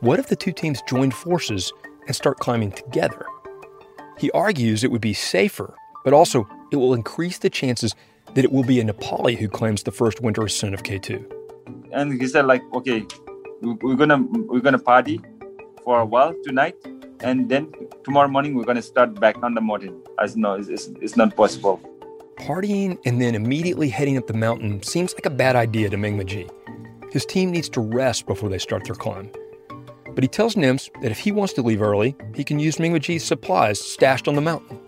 What 0.00 0.18
if 0.18 0.28
the 0.28 0.36
two 0.36 0.52
teams 0.52 0.82
joined 0.88 1.14
forces 1.14 1.72
and 2.06 2.14
start 2.14 2.38
climbing 2.38 2.72
together? 2.72 3.26
He 4.18 4.30
argues 4.30 4.84
it 4.84 4.90
would 4.90 5.00
be 5.00 5.14
safer, 5.14 5.74
but 6.04 6.12
also 6.12 6.48
it 6.70 6.76
will 6.76 6.94
increase 6.94 7.38
the 7.38 7.50
chances 7.50 7.94
that 8.34 8.44
it 8.44 8.52
will 8.52 8.64
be 8.64 8.80
a 8.80 8.84
Nepali 8.84 9.36
who 9.36 9.48
claims 9.48 9.82
the 9.82 9.92
first 9.92 10.20
winter 10.20 10.44
ascent 10.44 10.74
of 10.74 10.82
K2. 10.82 11.32
And 11.92 12.20
he 12.20 12.26
said, 12.28 12.46
like, 12.46 12.62
okay, 12.74 13.06
we're 13.62 13.96
gonna 13.96 14.22
we're 14.22 14.60
gonna 14.60 14.78
party 14.78 15.20
for 15.82 16.00
a 16.00 16.04
while 16.04 16.34
tonight, 16.44 16.76
and 17.20 17.48
then 17.48 17.72
tomorrow 18.04 18.28
morning 18.28 18.54
we're 18.54 18.64
gonna 18.64 18.82
start 18.82 19.18
back 19.18 19.42
on 19.42 19.54
the 19.54 19.60
mountain. 19.60 20.02
As 20.18 20.36
no, 20.36 20.54
it's, 20.54 20.68
it's, 20.68 20.88
it's 21.00 21.16
not 21.16 21.34
possible. 21.36 21.80
Partying 22.38 22.98
and 23.04 23.20
then 23.20 23.34
immediately 23.34 23.88
heading 23.88 24.16
up 24.16 24.26
the 24.26 24.34
mountain 24.34 24.82
seems 24.82 25.14
like 25.14 25.26
a 25.26 25.30
bad 25.30 25.56
idea 25.56 25.90
to 25.90 25.96
Mingma 25.96 26.26
G. 26.26 26.48
His 27.10 27.24
team 27.24 27.50
needs 27.50 27.68
to 27.70 27.80
rest 27.80 28.26
before 28.26 28.48
they 28.48 28.58
start 28.58 28.84
their 28.84 28.94
climb. 28.94 29.30
But 30.14 30.24
he 30.24 30.28
tells 30.28 30.54
Nims 30.54 30.90
that 31.02 31.10
if 31.10 31.18
he 31.18 31.32
wants 31.32 31.52
to 31.54 31.62
leave 31.62 31.82
early, 31.82 32.16
he 32.34 32.44
can 32.44 32.58
use 32.58 32.76
Mingma 32.76 33.00
G's 33.00 33.24
supplies 33.24 33.80
stashed 33.80 34.28
on 34.28 34.34
the 34.34 34.40
mountain 34.40 34.80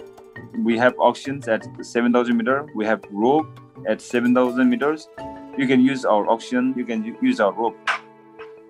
we 0.64 0.76
have 0.76 0.94
auctions 0.98 1.48
at 1.48 1.66
7,000 1.80 2.36
meter. 2.36 2.66
We 2.74 2.84
have 2.84 3.02
rope 3.10 3.60
at 3.86 4.02
7,000 4.02 4.68
meters. 4.68 5.08
You 5.56 5.66
can 5.66 5.80
use 5.80 6.04
our 6.04 6.28
auction. 6.28 6.74
You 6.76 6.84
can 6.84 7.16
use 7.22 7.40
our 7.40 7.52
rope. 7.52 7.76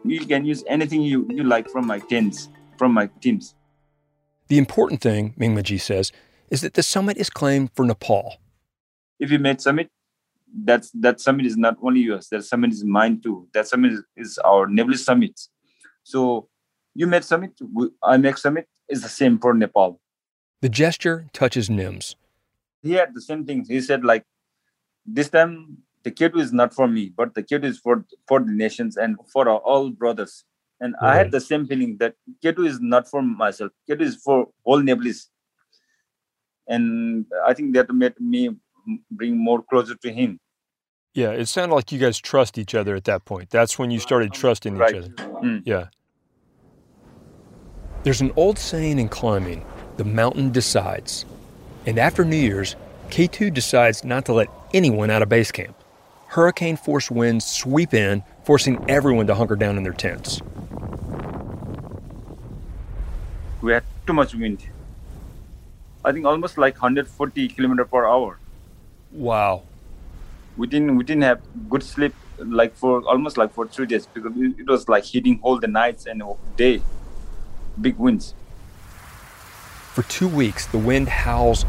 You 0.04 0.24
can 0.24 0.44
use 0.44 0.62
anything 0.66 1.02
you, 1.02 1.26
you 1.28 1.44
like 1.44 1.68
from 1.68 1.86
my 1.86 1.98
tents, 1.98 2.48
from 2.76 2.92
my 2.92 3.08
teams. 3.20 3.54
The 4.48 4.58
important 4.58 5.00
thing, 5.00 5.34
Mingma 5.38 5.62
G 5.62 5.76
says, 5.78 6.12
is 6.50 6.60
that 6.60 6.74
the 6.74 6.82
summit 6.82 7.16
is 7.16 7.30
claimed 7.30 7.70
for 7.74 7.84
Nepal. 7.84 8.36
If 9.18 9.30
you 9.30 9.38
made 9.38 9.60
summit, 9.60 9.90
that's 10.64 10.90
that 10.92 11.20
summit 11.20 11.46
is 11.46 11.56
not 11.56 11.76
only 11.82 12.00
yours. 12.00 12.28
That 12.30 12.44
summit 12.44 12.72
is 12.72 12.84
mine 12.84 13.20
too. 13.20 13.48
That 13.52 13.68
summit 13.68 13.92
is, 13.92 14.02
is 14.16 14.38
our 14.38 14.66
Nepalese 14.66 15.04
summit. 15.04 15.38
So 16.02 16.48
you 16.94 17.06
made 17.06 17.24
summit, 17.24 17.52
I 18.02 18.16
make 18.16 18.38
summit. 18.38 18.66
Is 18.88 19.02
the 19.02 19.08
same 19.08 19.38
for 19.38 19.52
Nepal. 19.52 20.00
The 20.62 20.70
gesture 20.70 21.26
touches 21.34 21.68
Nims. 21.68 22.14
He 22.82 22.92
had 22.92 23.14
the 23.14 23.20
same 23.20 23.44
thing. 23.44 23.66
He 23.68 23.82
said 23.82 24.02
like, 24.02 24.24
this 25.04 25.28
time 25.28 25.78
the 26.04 26.10
K2 26.10 26.40
is 26.40 26.52
not 26.52 26.72
for 26.72 26.88
me, 26.88 27.12
but 27.14 27.34
the 27.34 27.42
K2 27.42 27.64
is 27.64 27.78
for 27.78 28.04
for 28.26 28.40
the 28.40 28.50
nations 28.50 28.96
and 28.96 29.16
for 29.32 29.48
our 29.48 29.58
all 29.58 29.90
brothers. 29.90 30.44
And 30.80 30.94
right. 31.02 31.10
I 31.10 31.16
had 31.16 31.30
the 31.32 31.40
same 31.40 31.66
feeling 31.66 31.96
that 31.98 32.14
K2 32.42 32.66
is 32.66 32.80
not 32.80 33.08
for 33.08 33.20
myself. 33.20 33.72
K2 33.90 34.00
is 34.00 34.16
for 34.16 34.46
all 34.64 34.80
Nepalese. 34.80 35.28
And 36.66 37.26
I 37.46 37.54
think 37.54 37.74
that 37.74 37.92
made 37.92 38.18
me 38.20 38.50
bring 39.10 39.36
more 39.36 39.62
closer 39.62 39.94
to 39.94 40.12
him. 40.12 40.38
Yeah, 41.14 41.30
it 41.30 41.46
sounded 41.46 41.74
like 41.74 41.90
you 41.90 41.98
guys 41.98 42.18
trust 42.18 42.58
each 42.58 42.74
other 42.74 42.94
at 42.94 43.04
that 43.04 43.24
point. 43.24 43.50
That's 43.50 43.78
when 43.78 43.90
you 43.90 43.98
started 43.98 44.32
trusting 44.32 44.76
right. 44.76 44.94
each 44.94 45.04
other. 45.04 45.10
Mm. 45.42 45.62
Yeah. 45.64 45.86
There's 48.04 48.20
an 48.20 48.32
old 48.36 48.58
saying 48.58 48.98
in 48.98 49.08
climbing 49.08 49.64
the 49.96 50.04
mountain 50.04 50.52
decides. 50.52 51.24
And 51.86 51.98
after 51.98 52.24
New 52.24 52.36
Year's, 52.36 52.76
K2 53.08 53.52
decides 53.52 54.04
not 54.04 54.24
to 54.26 54.32
let 54.32 54.48
anyone 54.72 55.10
out 55.10 55.22
of 55.22 55.28
base 55.28 55.50
camp. 55.50 55.76
Hurricane 56.28 56.76
force 56.76 57.10
winds 57.10 57.44
sweep 57.44 57.94
in, 57.94 58.22
forcing 58.44 58.84
everyone 58.88 59.26
to 59.26 59.34
hunker 59.34 59.56
down 59.56 59.76
in 59.76 59.82
their 59.82 59.92
tents. 59.92 60.40
We 63.60 63.72
had 63.72 63.82
too 64.06 64.12
much 64.12 64.34
wind. 64.34 64.64
I 66.04 66.12
think 66.12 66.26
almost 66.26 66.58
like 66.58 66.74
140 66.74 67.48
kilometer 67.48 67.84
per 67.84 68.06
hour. 68.06 68.38
Wow. 69.12 69.62
We 70.56 70.66
didn't 70.66 70.96
we 70.96 71.04
didn't 71.04 71.22
have 71.22 71.40
good 71.68 71.82
sleep 71.82 72.14
like 72.38 72.74
for 72.74 73.02
almost 73.02 73.36
like 73.36 73.52
for 73.52 73.66
three 73.66 73.86
days 73.86 74.06
because 74.06 74.32
it 74.36 74.66
was 74.68 74.88
like 74.88 75.04
hitting 75.04 75.38
all 75.42 75.58
the 75.58 75.68
nights 75.68 76.06
and 76.06 76.22
day, 76.56 76.82
big 77.80 77.96
winds. 77.96 78.34
For 79.94 80.02
two 80.04 80.28
weeks, 80.28 80.66
the 80.66 80.78
wind 80.78 81.08
howls, 81.08 81.64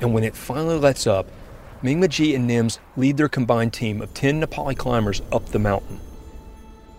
and 0.00 0.14
when 0.14 0.24
it 0.24 0.34
finally 0.34 0.78
lets 0.78 1.06
up, 1.06 1.28
Mingma 1.82 2.08
G 2.08 2.34
and 2.34 2.48
Nims 2.48 2.78
lead 2.96 3.16
their 3.16 3.28
combined 3.28 3.74
team 3.74 4.00
of 4.00 4.12
10 4.14 4.40
Nepali 4.40 4.76
climbers 4.76 5.20
up 5.30 5.46
the 5.46 5.58
mountain. 5.58 6.00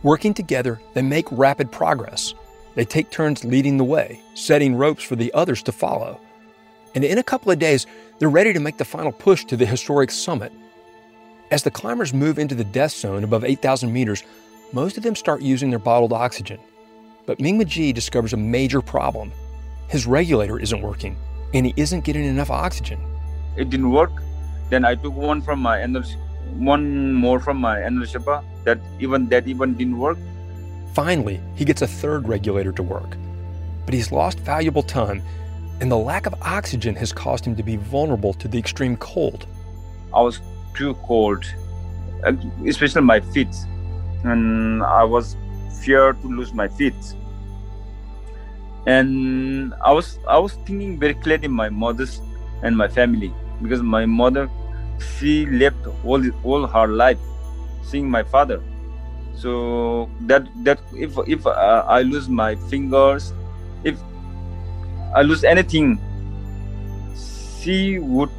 Working 0.04 0.34
together, 0.36 0.80
they 0.94 1.02
make 1.02 1.26
rapid 1.32 1.72
progress. 1.72 2.36
They 2.76 2.86
take 2.86 3.10
turns 3.10 3.44
leading 3.44 3.78
the 3.78 3.84
way, 3.84 4.22
setting 4.36 4.76
ropes 4.76 5.04
for 5.04 5.16
the 5.16 5.34
others 5.34 5.64
to 5.64 5.72
follow. 5.72 6.20
And 6.98 7.06
in 7.06 7.20
a 7.20 7.24
couple 7.24 7.52
of 7.52 7.60
days, 7.60 7.86
they're 8.18 8.28
ready 8.28 8.54
to 8.54 8.60
make 8.60 8.78
the 8.78 8.84
final 8.84 9.12
push 9.12 9.46
to 9.46 9.56
the 9.56 9.68
historic 9.68 10.10
summit. 10.10 10.52
As 11.52 11.62
the 11.62 11.70
climbers 11.70 12.12
move 12.12 12.40
into 12.40 12.56
the 12.56 12.64
death 12.64 12.90
zone 12.90 13.24
above 13.24 13.44
8,000 13.44 13.94
meters, 13.94 14.24
most 14.74 14.98
of 14.98 15.04
them 15.04 15.16
start 15.16 15.44
using 15.44 15.70
their 15.70 15.78
bottled 15.78 16.12
oxygen. 16.12 16.60
But 17.28 17.38
Mingma 17.38 17.68
G 17.68 17.94
discovers 17.94 18.34
a 18.34 18.38
major 18.38 18.82
problem. 18.82 19.32
His 19.90 20.08
regulator 20.08 20.58
isn't 20.58 20.82
working, 20.82 21.16
and 21.54 21.68
he 21.68 21.74
isn't 21.78 22.04
getting 22.04 22.26
enough 22.26 22.50
oxygen. 22.50 23.00
It 23.58 23.70
didn't 23.70 23.92
work. 23.92 24.14
Then 24.72 24.84
I 24.84 24.96
took 24.96 25.14
one 25.14 25.44
from 25.44 25.60
my 25.60 25.86
one 26.56 27.14
more 27.14 27.40
from 27.40 27.58
my 27.58 27.84
energy 27.84 28.18
that 28.64 28.80
even 29.00 29.30
that 29.30 29.48
even 29.48 29.78
didn't 29.78 30.00
work. 30.00 30.18
Finally, 30.96 31.40
he 31.54 31.64
gets 31.64 31.84
a 31.84 31.88
third 31.88 32.28
regulator 32.28 32.72
to 32.72 32.82
work. 32.82 33.16
But 33.86 33.94
he's 33.94 34.12
lost 34.12 34.40
valuable 34.40 34.82
time, 34.82 35.22
and 35.80 35.92
the 35.92 35.98
lack 35.98 36.26
of 36.26 36.34
oxygen 36.42 36.96
has 36.96 37.14
caused 37.14 37.46
him 37.46 37.56
to 37.56 37.64
be 37.64 37.76
vulnerable 37.76 38.34
to 38.34 38.48
the 38.48 38.58
extreme 38.58 38.98
cold. 38.98 39.46
I 40.14 40.22
was 40.22 40.42
too 40.74 40.96
cold, 41.06 41.46
especially 42.66 43.02
my 43.02 43.20
feet, 43.20 43.56
and 44.24 44.84
I 44.84 45.04
was 45.04 45.38
feared 45.82 46.22
to 46.22 46.28
lose 46.28 46.54
my 46.54 46.68
feet. 46.68 46.96
And 48.86 49.74
I 49.84 49.92
was 49.92 50.20
I 50.28 50.38
was 50.40 50.54
thinking 50.66 50.98
very 51.00 51.14
clearly 51.14 51.50
my 51.50 51.70
mother's 51.70 52.22
and 52.64 52.76
my 52.76 52.88
family 52.88 53.34
because 53.62 53.82
my 53.82 54.06
mother 54.06 54.50
she 55.00 55.46
left 55.46 55.78
all 56.04 56.24
all 56.44 56.66
her 56.66 56.88
life 56.88 57.20
seeing 57.84 58.10
my 58.10 58.24
father. 58.24 58.62
So 59.36 60.10
that 60.22 60.48
that 60.64 60.80
if 60.96 61.18
if 61.28 61.46
uh, 61.46 61.84
I 61.88 62.02
lose 62.02 62.30
my 62.30 62.56
fingers, 62.72 63.34
if 63.84 64.00
I 65.16 65.22
lose 65.22 65.44
anything, 65.44 66.00
she 67.62 68.00
would 68.00 68.30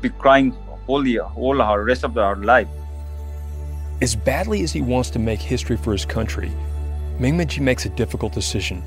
be 0.00 0.10
crying 0.10 0.54
all 0.86 1.02
the 1.02 1.20
all 1.20 1.58
her 1.58 1.84
rest 1.84 2.04
of 2.04 2.14
her 2.14 2.36
life. 2.36 2.68
As 4.00 4.14
badly 4.14 4.62
as 4.62 4.72
he 4.72 4.82
wants 4.82 5.10
to 5.10 5.18
make 5.18 5.40
history 5.40 5.76
for 5.76 5.92
his 5.92 6.04
country, 6.04 6.52
Mingma 7.18 7.46
G 7.46 7.60
makes 7.60 7.86
a 7.86 7.88
difficult 7.88 8.32
decision. 8.32 8.82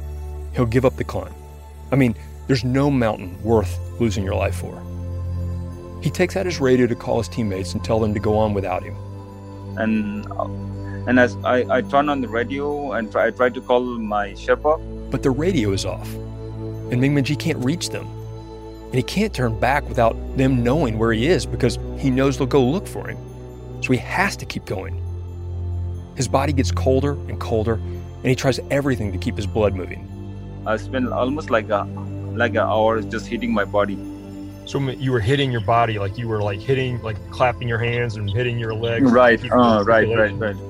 He'll 0.54 0.66
give 0.66 0.86
up 0.86 0.96
the 0.98 1.04
climb. 1.04 1.34
I 1.92 1.96
mean, 1.96 2.16
there's 2.48 2.64
no 2.64 2.92
mountain 2.92 3.42
worth 3.44 3.80
losing 4.00 4.24
your 4.24 4.36
life 4.36 4.56
for. 4.56 4.82
He 6.02 6.10
takes 6.10 6.38
out 6.38 6.46
his 6.46 6.60
radio 6.60 6.88
to 6.88 6.96
call 6.96 7.18
his 7.18 7.28
teammates 7.28 7.74
and 7.74 7.84
tell 7.84 8.00
them 8.00 8.14
to 8.14 8.20
go 8.20 8.38
on 8.38 8.54
without 8.54 8.84
him. 8.84 8.96
And 9.78 10.26
and 11.08 11.20
as 11.20 11.36
I, 11.44 11.66
I 11.78 11.82
turn 11.82 12.10
on 12.10 12.22
the 12.22 12.28
radio 12.28 12.94
and 12.94 13.12
try, 13.12 13.28
I 13.28 13.32
try 13.32 13.50
to 13.50 13.62
call 13.62 13.82
my 13.82 14.30
Sherpa. 14.32 15.12
But 15.12 15.24
the 15.24 15.32
radio 15.32 15.72
is 15.72 15.86
off, 15.86 16.08
and 16.92 17.00
Ming 17.00 17.14
Mingma 17.16 17.24
G 17.24 17.36
can't 17.36 17.64
reach 17.64 17.90
them. 17.90 18.08
And 18.86 18.96
he 18.96 19.04
can't 19.04 19.34
turn 19.34 19.60
back 19.60 19.88
without 19.88 20.16
them 20.38 20.64
knowing 20.64 20.98
where 20.98 21.14
he 21.14 21.28
is 21.28 21.46
because 21.46 21.78
he 21.98 22.10
knows 22.10 22.38
they'll 22.38 22.48
go 22.48 22.64
look 22.64 22.88
for 22.88 23.08
him. 23.08 23.18
So 23.82 23.94
he 23.94 24.00
has 24.00 24.36
to 24.38 24.46
keep 24.46 24.66
going. 24.66 24.96
His 26.16 26.28
body 26.28 26.52
gets 26.52 26.72
colder 26.72 27.12
and 27.12 27.40
colder, 27.40 27.76
and 27.76 28.26
he 28.26 28.36
tries 28.36 28.60
everything 28.72 29.12
to 29.12 29.18
keep 29.18 29.36
his 29.36 29.46
blood 29.46 29.76
moving. 29.76 30.06
I 30.66 30.78
spent 30.78 31.08
almost 31.10 31.50
like 31.50 31.70
a 31.70 31.84
like 32.36 32.52
an 32.52 32.58
hour 32.58 33.02
just 33.02 33.28
hitting 33.28 33.54
my 33.54 33.66
body. 33.66 33.98
So 34.66 34.80
you 34.80 35.12
were 35.12 35.20
hitting 35.20 35.52
your 35.52 35.62
body, 35.62 35.98
like 35.98 36.18
you 36.18 36.28
were 36.28 36.42
like 36.42 36.60
hitting, 36.60 37.02
like 37.02 37.18
clapping 37.32 37.68
your 37.68 37.80
hands 37.80 38.18
and 38.18 38.30
hitting 38.30 38.60
your 38.60 38.74
legs. 38.74 39.12
Right. 39.12 39.40
Uh, 39.52 39.84
right. 39.86 40.08
Right. 40.08 40.32
Right. 40.34 40.56
Right. 40.56 40.69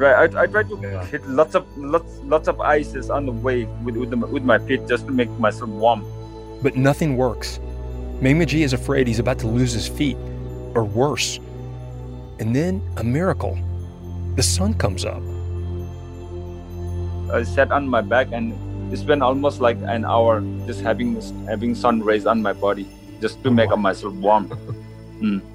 I, 0.00 0.24
I 0.24 0.46
tried 0.46 0.68
to 0.68 0.78
yeah. 0.82 1.04
hit 1.06 1.26
lots 1.28 1.54
of 1.54 1.66
lots 1.76 2.18
lots 2.24 2.48
of 2.48 2.60
ices 2.60 3.10
on 3.10 3.26
the 3.26 3.32
way 3.32 3.64
with 3.84 3.96
with, 3.96 4.10
the, 4.10 4.16
with 4.16 4.42
my 4.42 4.58
feet 4.58 4.88
just 4.88 5.06
to 5.06 5.12
make 5.12 5.30
myself 5.38 5.70
warm. 5.70 6.04
But 6.62 6.76
nothing 6.76 7.16
works. 7.16 7.60
Mingma 8.20 8.46
G 8.46 8.62
is 8.62 8.72
afraid 8.72 9.06
he's 9.06 9.18
about 9.18 9.38
to 9.40 9.48
lose 9.48 9.72
his 9.72 9.88
feet, 9.88 10.16
or 10.74 10.84
worse. 10.84 11.38
And 12.38 12.54
then 12.54 12.82
a 12.96 13.04
miracle. 13.04 13.58
The 14.36 14.42
sun 14.42 14.74
comes 14.74 15.04
up. 15.04 15.22
I 17.32 17.42
sat 17.42 17.70
on 17.72 17.88
my 17.88 18.00
back 18.00 18.28
and 18.32 18.54
spent 18.96 19.22
almost 19.22 19.60
like 19.60 19.76
an 19.82 20.04
hour 20.04 20.40
just 20.66 20.80
having 20.80 21.20
having 21.46 21.74
sun 21.74 22.02
rays 22.02 22.26
on 22.26 22.42
my 22.42 22.52
body 22.52 22.86
just 23.20 23.42
to 23.42 23.50
make 23.50 23.70
myself 23.76 24.14
warm. 24.14 24.48
Mm. 25.22 25.51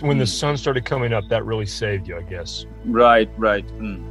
When 0.00 0.18
the 0.18 0.26
sun 0.26 0.56
started 0.56 0.84
coming 0.86 1.12
up, 1.12 1.28
that 1.28 1.44
really 1.44 1.66
saved 1.66 2.08
you, 2.08 2.16
I 2.16 2.22
guess. 2.22 2.64
Right, 2.86 3.28
right. 3.36 3.66
Mm. 3.78 4.02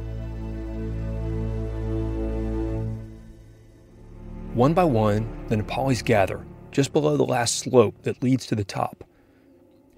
One 4.54 4.74
by 4.74 4.84
one, 4.84 5.28
the 5.48 5.56
Nepalis 5.56 6.04
gather 6.04 6.44
just 6.70 6.92
below 6.92 7.16
the 7.16 7.24
last 7.24 7.58
slope 7.58 8.02
that 8.02 8.22
leads 8.22 8.46
to 8.46 8.54
the 8.54 8.64
top. 8.64 9.04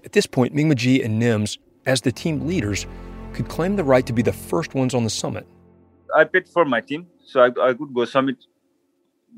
At 0.03 0.13
this 0.13 0.25
point, 0.25 0.55
Mingma 0.55 0.75
G 0.75 1.01
and 1.01 1.21
Nims, 1.21 1.57
as 1.85 2.01
the 2.01 2.11
team 2.11 2.47
leaders, 2.47 2.85
could 3.33 3.47
claim 3.47 3.75
the 3.75 3.83
right 3.83 4.05
to 4.05 4.13
be 4.13 4.21
the 4.21 4.33
first 4.33 4.73
ones 4.73 4.93
on 4.93 5.03
the 5.03 5.09
summit. 5.09 5.47
I 6.15 6.23
paid 6.23 6.47
for 6.47 6.65
my 6.65 6.81
team, 6.81 7.07
so 7.25 7.41
I, 7.41 7.69
I 7.69 7.73
could 7.73 7.93
go 7.93 8.05
summit 8.05 8.37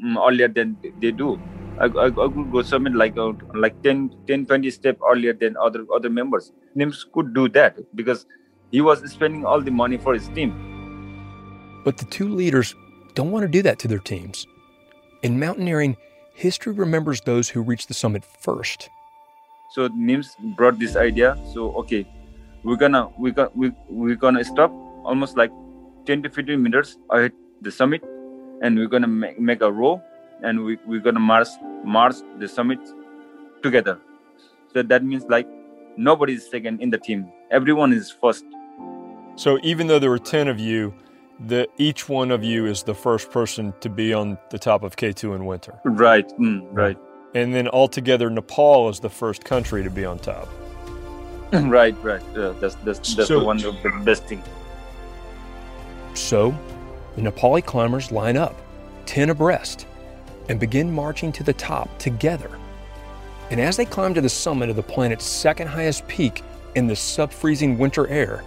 mm, 0.04 0.18
earlier 0.18 0.48
than 0.48 0.78
they 1.00 1.12
do. 1.12 1.40
I, 1.78 1.88
I, 1.88 2.06
I 2.06 2.10
could 2.10 2.52
go 2.52 2.62
summit 2.62 2.96
like 2.96 3.18
uh, 3.18 3.34
like 3.54 3.82
10, 3.84 4.16
10, 4.28 4.46
20 4.46 4.72
step 4.72 4.98
earlier 5.10 5.34
than 5.34 5.58
other 5.58 5.86
other 5.94 6.10
members. 6.10 6.54
Nims 6.76 7.04
could 7.12 7.34
do 7.34 7.50
that 7.50 7.78
because 7.96 8.26
he 8.72 8.82
was 8.82 9.10
spending 9.12 9.46
all 9.46 9.62
the 9.62 9.72
money 9.72 9.98
for 9.98 10.14
his 10.14 10.30
team. 10.30 10.54
But 11.84 11.98
the 11.98 12.06
two 12.06 12.30
leaders 12.30 12.76
don't 13.14 13.32
want 13.32 13.44
to 13.44 13.50
do 13.50 13.62
that 13.64 13.78
to 13.80 13.88
their 13.88 14.00
teams. 14.00 14.48
In 15.22 15.40
mountaineering, 15.40 15.98
history 16.34 16.74
remembers 16.74 17.22
those 17.22 17.50
who 17.50 17.62
reach 17.62 17.88
the 17.88 17.94
summit 17.94 18.24
first. 18.24 18.90
So 19.72 19.90
Nims 19.90 20.38
brought 20.56 20.80
this 20.80 20.96
idea. 20.96 21.38
So 21.54 21.74
okay, 21.84 22.08
we're 22.64 22.78
gonna 22.78 23.10
we 23.20 23.32
got 23.32 23.56
we 23.56 23.72
we're 23.90 24.16
gonna 24.16 24.46
stop 24.46 24.72
almost 25.04 25.36
like 25.36 25.52
10 26.06 26.24
to 26.24 26.30
15 26.30 26.62
meters 26.62 26.98
ahead 27.10 27.34
the 27.62 27.72
summit, 27.72 28.02
and 28.62 28.78
we're 28.78 28.88
gonna 28.88 29.08
make, 29.08 29.40
make 29.40 29.62
a 29.62 29.72
row 29.72 30.02
and 30.44 30.64
we, 30.64 30.78
we're 30.86 31.02
gonna 31.02 31.20
march 31.20 31.48
march 31.84 32.16
the 32.40 32.48
summit 32.48 32.80
together. 33.64 34.00
So 34.74 34.84
that 34.84 35.04
means 35.04 35.24
like 35.30 35.48
nobody 35.98 36.34
is 36.34 36.50
second 36.50 36.82
in 36.82 36.90
the 36.90 36.98
team. 36.98 37.32
Everyone 37.52 37.94
is 37.94 38.12
first. 38.12 38.46
So 39.36 39.60
even 39.64 39.88
though 39.88 40.00
there 40.00 40.10
were 40.10 40.20
10 40.20 40.48
of 40.48 40.60
you, 40.60 40.94
the, 41.48 41.68
each 41.78 42.08
one 42.08 42.32
of 42.32 42.44
you 42.44 42.66
is 42.66 42.84
the 42.84 42.94
first 42.94 43.30
person 43.32 43.74
to 43.82 43.90
be 43.90 44.14
on 44.14 44.38
the 44.50 44.58
top 44.58 44.84
of 44.84 44.96
K2 44.96 45.36
in 45.36 45.46
winter. 45.46 45.80
Right, 45.84 46.28
mm, 46.40 46.66
right. 46.72 46.98
And 47.34 47.54
then 47.54 47.68
altogether, 47.68 48.30
Nepal 48.30 48.88
is 48.88 49.02
the 49.02 49.10
first 49.10 49.44
country 49.44 49.84
to 49.84 49.90
be 49.90 50.06
on 50.06 50.20
top. 50.20 50.48
right, 51.54 51.96
right. 52.02 52.22
Yeah, 52.36 52.54
that's 52.62 52.76
that's, 52.76 53.16
that's 53.16 53.28
So- 53.28 53.44
one 53.44 53.64
of 53.66 53.76
the 53.84 53.92
best 54.06 54.24
thing. 54.26 54.42
So, 56.14 56.58
the 57.16 57.22
Nepali 57.22 57.64
climbers 57.66 58.10
line 58.12 58.38
up, 58.38 58.56
10 59.06 59.30
abreast, 59.30 59.86
and 60.50 60.60
begin 60.60 60.94
marching 60.94 61.32
to 61.34 61.44
the 61.44 61.54
top 61.54 61.98
together. 61.98 62.52
And 63.52 63.60
as 63.60 63.78
they 63.78 63.86
climb 63.86 64.14
to 64.14 64.22
the 64.22 64.30
summit 64.30 64.70
of 64.70 64.76
the 64.76 64.84
planet's 64.84 65.26
second 65.26 65.68
highest 65.68 66.08
peak 66.08 66.44
in 66.76 66.88
the 66.88 66.96
sub 66.96 67.32
freezing 67.32 67.78
winter 67.78 68.08
air, 68.08 68.44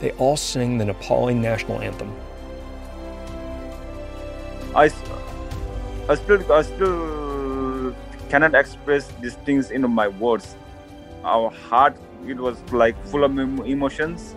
they 0.00 0.10
all 0.12 0.36
sing 0.36 0.78
the 0.78 0.84
Nepali 0.84 1.34
national 1.34 1.80
anthem. 1.80 2.14
I, 4.74 4.90
I 6.08 6.14
still 6.14 6.52
I 6.52 6.62
still 6.62 7.94
cannot 8.28 8.54
express 8.54 9.08
these 9.22 9.34
things 9.46 9.70
in 9.70 9.90
my 9.90 10.08
words. 10.08 10.54
Our 11.24 11.50
heart 11.50 11.96
it 12.26 12.36
was 12.36 12.60
like 12.72 12.94
full 13.06 13.24
of 13.24 13.38
emotions. 13.38 14.36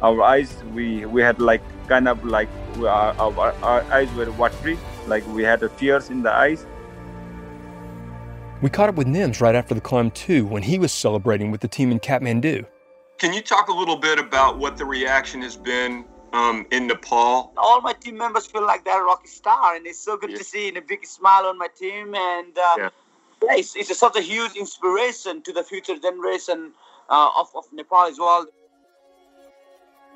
Our 0.00 0.22
eyes 0.22 0.54
we 0.72 1.06
we 1.06 1.22
had 1.22 1.40
like 1.40 1.62
kind 1.88 2.06
of 2.06 2.24
like 2.24 2.48
our, 2.78 3.52
our 3.62 3.82
eyes 3.92 4.12
were 4.14 4.30
watery, 4.32 4.78
like 5.06 5.26
we 5.28 5.42
had 5.42 5.60
the 5.60 5.68
tears 5.70 6.10
in 6.10 6.22
the 6.22 6.32
eyes. 6.32 6.66
We 8.62 8.68
caught 8.68 8.88
up 8.90 8.94
with 8.96 9.06
Nims 9.06 9.40
right 9.40 9.54
after 9.54 9.74
the 9.74 9.80
climb, 9.80 10.10
too, 10.10 10.44
when 10.46 10.62
he 10.62 10.78
was 10.78 10.92
celebrating 10.92 11.50
with 11.50 11.62
the 11.62 11.68
team 11.68 11.90
in 11.90 11.98
Kathmandu. 11.98 12.66
Can 13.18 13.32
you 13.32 13.40
talk 13.40 13.68
a 13.68 13.72
little 13.72 13.96
bit 13.96 14.18
about 14.18 14.58
what 14.58 14.76
the 14.76 14.84
reaction 14.84 15.40
has 15.42 15.56
been 15.56 16.04
um, 16.32 16.66
in 16.70 16.86
Nepal? 16.86 17.52
all 17.56 17.80
my 17.80 17.92
team 17.94 18.16
members 18.18 18.46
feel 18.46 18.62
like 18.66 18.84
they're 18.84 19.02
a 19.02 19.04
rock 19.04 19.26
star, 19.26 19.76
and 19.76 19.86
it's 19.86 19.98
so 19.98 20.16
good 20.16 20.30
Yeah. 20.30 20.38
to 20.38 20.44
see 20.44 20.68
a 20.76 20.80
big 20.82 21.06
smile 21.06 21.46
on 21.46 21.56
my 21.58 21.68
team. 21.68 22.14
And 22.14 22.56
uh, 22.58 22.74
Yeah. 22.78 22.88
yeah. 23.42 23.54
it's, 23.56 23.74
it's 23.76 23.98
such 23.98 24.16
a 24.16 24.20
huge 24.22 24.56
inspiration 24.56 25.42
to 25.42 25.52
the 25.52 25.62
future 25.62 25.96
generation 25.98 26.72
uh, 27.08 27.30
of, 27.38 27.48
of 27.56 27.64
Nepal 27.72 28.02
as 28.08 28.18
well. 28.18 28.46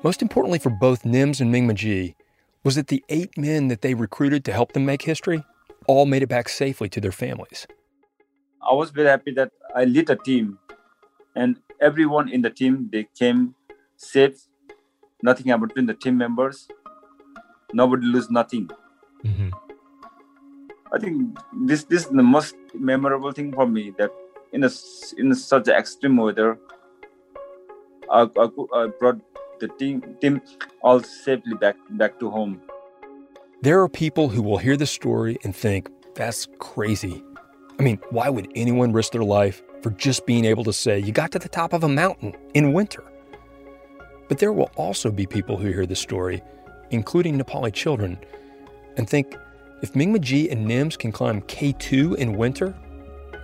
Most 0.03 0.21
importantly 0.21 0.59
for 0.59 0.69
both 0.69 1.01
Nims 1.03 1.41
and 1.41 1.53
Mingma 1.53 1.73
G 1.73 2.15
was 2.65 2.75
that 2.75 2.87
the 2.87 3.03
eight 3.09 3.37
men 3.37 3.67
that 3.69 3.81
they 3.81 3.93
recruited 3.93 4.43
to 4.45 4.51
help 4.51 4.73
them 4.73 4.85
make 4.85 5.03
history 5.03 5.43
all 5.87 6.05
made 6.07 6.23
it 6.23 6.27
back 6.29 6.49
safely 6.49 6.89
to 6.89 6.99
their 6.99 7.11
families. 7.11 7.67
I 8.67 8.73
was 8.73 8.89
very 8.89 9.07
happy 9.07 9.31
that 9.33 9.51
I 9.75 9.85
lead 9.85 10.09
a 10.09 10.15
team, 10.15 10.57
and 11.35 11.59
everyone 11.79 12.27
in 12.27 12.41
the 12.41 12.49
team 12.49 12.89
they 12.91 13.07
came 13.17 13.53
safe. 13.95 14.41
Nothing 15.21 15.47
happened 15.47 15.73
to 15.75 15.81
the 15.83 15.93
team 15.93 16.17
members. 16.17 16.67
Nobody 17.71 18.05
lose 18.07 18.31
nothing. 18.31 18.69
Mm-hmm. 19.23 19.49
I 20.91 20.97
think 20.99 21.37
this 21.67 21.83
this 21.83 22.05
is 22.05 22.09
the 22.09 22.23
most 22.23 22.55
memorable 22.73 23.31
thing 23.31 23.53
for 23.53 23.67
me 23.67 23.93
that 23.99 24.09
in 24.53 24.63
a 24.63 24.71
s- 24.73 25.13
in 25.17 25.33
such 25.35 25.67
extreme 25.67 26.17
weather, 26.17 26.57
I, 28.09 28.21
I, 28.23 28.45
I 28.73 28.87
brought 28.99 29.19
the 29.59 29.67
team 29.79 30.01
team 30.21 30.41
all 30.81 31.01
safely 31.01 31.55
back 31.55 31.75
back 31.91 32.19
to 32.19 32.29
home. 32.29 32.61
There 33.61 33.81
are 33.81 33.89
people 33.89 34.29
who 34.29 34.41
will 34.41 34.57
hear 34.57 34.77
the 34.77 34.85
story 34.85 35.37
and 35.43 35.55
think, 35.55 35.89
that's 36.13 36.47
crazy. 36.59 37.23
I 37.79 37.83
mean, 37.83 37.99
why 38.09 38.29
would 38.29 38.47
anyone 38.55 38.93
risk 38.93 39.11
their 39.11 39.23
life 39.23 39.63
for 39.81 39.89
just 39.91 40.25
being 40.25 40.45
able 40.45 40.63
to 40.65 40.73
say, 40.73 40.99
you 40.99 41.11
got 41.11 41.31
to 41.31 41.39
the 41.39 41.49
top 41.49 41.73
of 41.73 41.83
a 41.83 41.89
mountain 41.89 42.33
in 42.53 42.73
winter? 42.73 43.03
But 44.27 44.39
there 44.39 44.53
will 44.53 44.71
also 44.75 45.11
be 45.11 45.25
people 45.25 45.57
who 45.57 45.67
hear 45.67 45.85
the 45.85 45.95
story, 45.95 46.41
including 46.91 47.37
Nepali 47.39 47.73
children, 47.73 48.17
and 48.97 49.09
think, 49.09 49.35
if 49.81 49.93
Mingma 49.93 50.21
G 50.21 50.49
and 50.49 50.67
Nims 50.67 50.97
can 50.97 51.11
climb 51.11 51.41
K2 51.41 52.15
in 52.15 52.37
winter, 52.37 52.71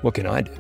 what 0.02 0.14
can 0.14 0.26
I 0.26 0.42
do? 0.42 0.54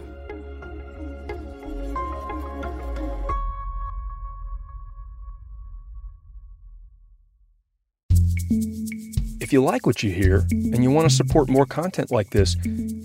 If 9.51 9.53
you 9.55 9.61
like 9.61 9.85
what 9.85 10.01
you 10.01 10.09
hear 10.09 10.47
and 10.49 10.81
you 10.81 10.89
want 10.91 11.09
to 11.09 11.13
support 11.13 11.49
more 11.49 11.65
content 11.65 12.09
like 12.09 12.29
this, 12.29 12.55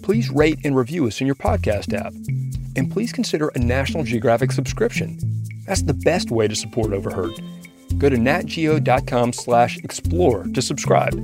please 0.05 0.31
rate 0.31 0.61
and 0.63 0.77
review 0.77 1.05
us 1.09 1.21
in 1.21 1.27
your 1.27 1.35
podcast 1.35 1.93
app. 1.93 2.13
And 2.77 2.89
please 2.89 3.13
consider 3.13 3.49
a 3.49 3.59
National 3.59 4.05
Geographic 4.05 4.53
subscription. 4.53 5.19
That's 5.67 5.83
the 5.83 5.93
best 5.93 6.31
way 6.31 6.47
to 6.47 6.55
support 6.55 6.93
Overheard. 6.93 7.33
Go 7.99 8.09
to 8.09 8.17
natgeo.com 8.17 9.33
slash 9.33 9.79
explore 9.79 10.45
to 10.45 10.63
subscribe. 10.63 11.15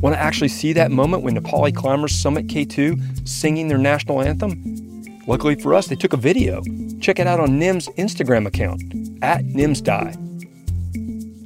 Want 0.00 0.16
to 0.16 0.18
actually 0.18 0.48
see 0.48 0.72
that 0.72 0.90
moment 0.90 1.22
when 1.22 1.36
Nepali 1.36 1.76
climbers 1.76 2.14
summit 2.14 2.46
K2 2.46 3.28
singing 3.28 3.68
their 3.68 3.76
national 3.76 4.22
anthem? 4.22 5.04
Luckily 5.26 5.54
for 5.54 5.74
us, 5.74 5.88
they 5.88 5.96
took 5.96 6.14
a 6.14 6.16
video. 6.16 6.62
Check 6.98 7.18
it 7.18 7.26
out 7.26 7.40
on 7.40 7.58
NIM's 7.58 7.88
Instagram 7.98 8.46
account, 8.46 8.82
at 9.22 9.44
nimsdai. 9.44 10.33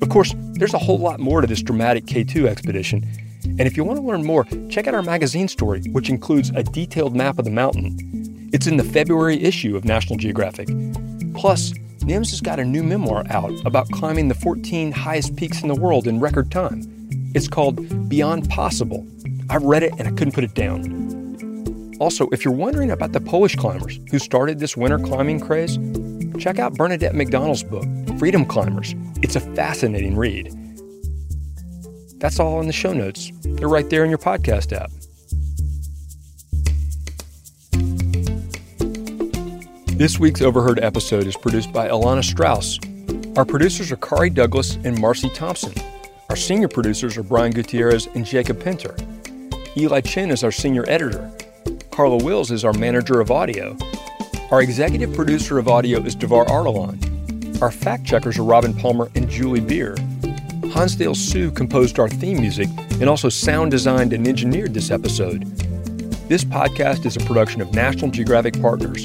Of 0.08 0.12
course, 0.12 0.34
there's 0.54 0.72
a 0.72 0.78
whole 0.78 0.98
lot 0.98 1.20
more 1.20 1.42
to 1.42 1.46
this 1.46 1.60
dramatic 1.60 2.06
K2 2.06 2.46
expedition. 2.46 3.06
And 3.44 3.60
if 3.60 3.76
you 3.76 3.84
want 3.84 3.98
to 3.98 4.02
learn 4.02 4.24
more, 4.24 4.46
check 4.70 4.86
out 4.86 4.94
our 4.94 5.02
magazine 5.02 5.48
story, 5.48 5.82
which 5.92 6.08
includes 6.08 6.48
a 6.56 6.62
detailed 6.62 7.14
map 7.14 7.38
of 7.38 7.44
the 7.44 7.50
mountain. 7.50 8.48
It's 8.50 8.66
in 8.66 8.78
the 8.78 8.84
February 8.84 9.38
issue 9.38 9.76
of 9.76 9.84
National 9.84 10.18
Geographic. 10.18 10.68
Plus, 11.34 11.74
NIMS 11.98 12.30
has 12.30 12.40
got 12.40 12.58
a 12.58 12.64
new 12.64 12.82
memoir 12.82 13.22
out 13.28 13.52
about 13.66 13.86
climbing 13.90 14.28
the 14.28 14.34
14 14.34 14.92
highest 14.92 15.36
peaks 15.36 15.60
in 15.60 15.68
the 15.68 15.74
world 15.74 16.06
in 16.06 16.20
record 16.20 16.50
time. 16.50 16.84
It's 17.34 17.46
called 17.46 18.08
Beyond 18.08 18.48
Possible. 18.48 19.06
I've 19.50 19.62
read 19.62 19.82
it 19.82 19.92
and 19.98 20.08
I 20.08 20.12
couldn't 20.12 20.32
put 20.32 20.42
it 20.42 20.54
down. 20.54 21.96
Also, 22.00 22.30
if 22.30 22.46
you're 22.46 22.54
wondering 22.54 22.92
about 22.92 23.12
the 23.12 23.20
Polish 23.20 23.56
climbers 23.56 24.00
who 24.10 24.18
started 24.18 24.58
this 24.58 24.74
winter 24.74 24.98
climbing 24.98 25.38
craze, 25.38 25.76
check 26.38 26.58
out 26.58 26.74
Bernadette 26.74 27.14
McDonald's 27.14 27.62
book, 27.62 27.84
Freedom 28.18 28.44
Climbers. 28.44 28.94
It's 29.22 29.36
a 29.36 29.40
fascinating 29.40 30.16
read. 30.16 30.54
That's 32.18 32.40
all 32.40 32.60
in 32.60 32.66
the 32.66 32.72
show 32.72 32.92
notes. 32.92 33.30
They're 33.42 33.68
right 33.68 33.88
there 33.90 34.04
in 34.04 34.10
your 34.10 34.18
podcast 34.18 34.72
app. 34.72 34.90
This 39.96 40.18
week's 40.18 40.42
Overheard 40.42 40.78
episode 40.78 41.26
is 41.26 41.36
produced 41.36 41.72
by 41.72 41.88
Alana 41.88 42.22
Strauss. 42.22 42.78
Our 43.36 43.44
producers 43.44 43.90
are 43.90 43.96
Kari 43.96 44.30
Douglas 44.30 44.76
and 44.84 45.00
Marcy 45.00 45.28
Thompson. 45.30 45.72
Our 46.28 46.36
senior 46.36 46.68
producers 46.68 47.16
are 47.16 47.22
Brian 47.22 47.52
Gutierrez 47.52 48.06
and 48.14 48.24
Jacob 48.24 48.62
Pinter. 48.62 48.96
Eli 49.76 50.00
Chen 50.00 50.30
is 50.30 50.44
our 50.44 50.52
senior 50.52 50.84
editor. 50.88 51.32
Carla 51.90 52.22
Wills 52.22 52.50
is 52.50 52.64
our 52.64 52.72
manager 52.74 53.20
of 53.20 53.30
audio. 53.30 53.76
Our 54.50 54.62
executive 54.62 55.12
producer 55.14 55.58
of 55.58 55.68
audio 55.68 56.00
is 56.00 56.16
Davar 56.16 56.46
Ardalan. 56.46 57.60
Our 57.60 57.70
fact 57.70 58.06
checkers 58.06 58.38
are 58.38 58.44
Robin 58.44 58.72
Palmer 58.72 59.10
and 59.14 59.28
Julie 59.28 59.60
Beer. 59.60 59.94
Hansdale 60.72 61.14
Hsu 61.14 61.50
composed 61.50 61.98
our 61.98 62.08
theme 62.08 62.40
music 62.40 62.68
and 62.92 63.10
also 63.10 63.28
sound 63.28 63.70
designed 63.70 64.14
and 64.14 64.26
engineered 64.26 64.72
this 64.72 64.90
episode. 64.90 65.42
This 66.30 66.44
podcast 66.44 67.04
is 67.04 67.14
a 67.14 67.20
production 67.20 67.60
of 67.60 67.74
National 67.74 68.10
Geographic 68.10 68.58
Partners. 68.58 69.04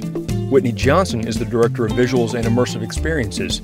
Whitney 0.50 0.72
Johnson 0.72 1.28
is 1.28 1.38
the 1.38 1.46
director 1.46 1.86
of 1.86 1.92
visuals 1.92 2.36
and 2.36 2.48
immersive 2.48 2.82
experiences. 2.82 3.60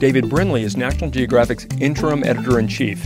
David 0.00 0.28
Brindley 0.28 0.64
is 0.64 0.76
National 0.76 1.08
Geographic's 1.08 1.68
interim 1.78 2.24
editor 2.24 2.58
in 2.58 2.66
chief. 2.66 3.04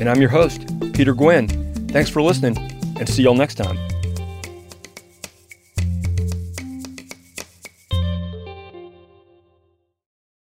And 0.00 0.08
I'm 0.08 0.22
your 0.22 0.30
host, 0.30 0.66
Peter 0.94 1.12
Gwin. 1.12 1.48
Thanks 1.88 2.08
for 2.08 2.22
listening, 2.22 2.56
and 2.98 3.06
see 3.06 3.24
y'all 3.24 3.34
next 3.34 3.56
time. 3.56 3.76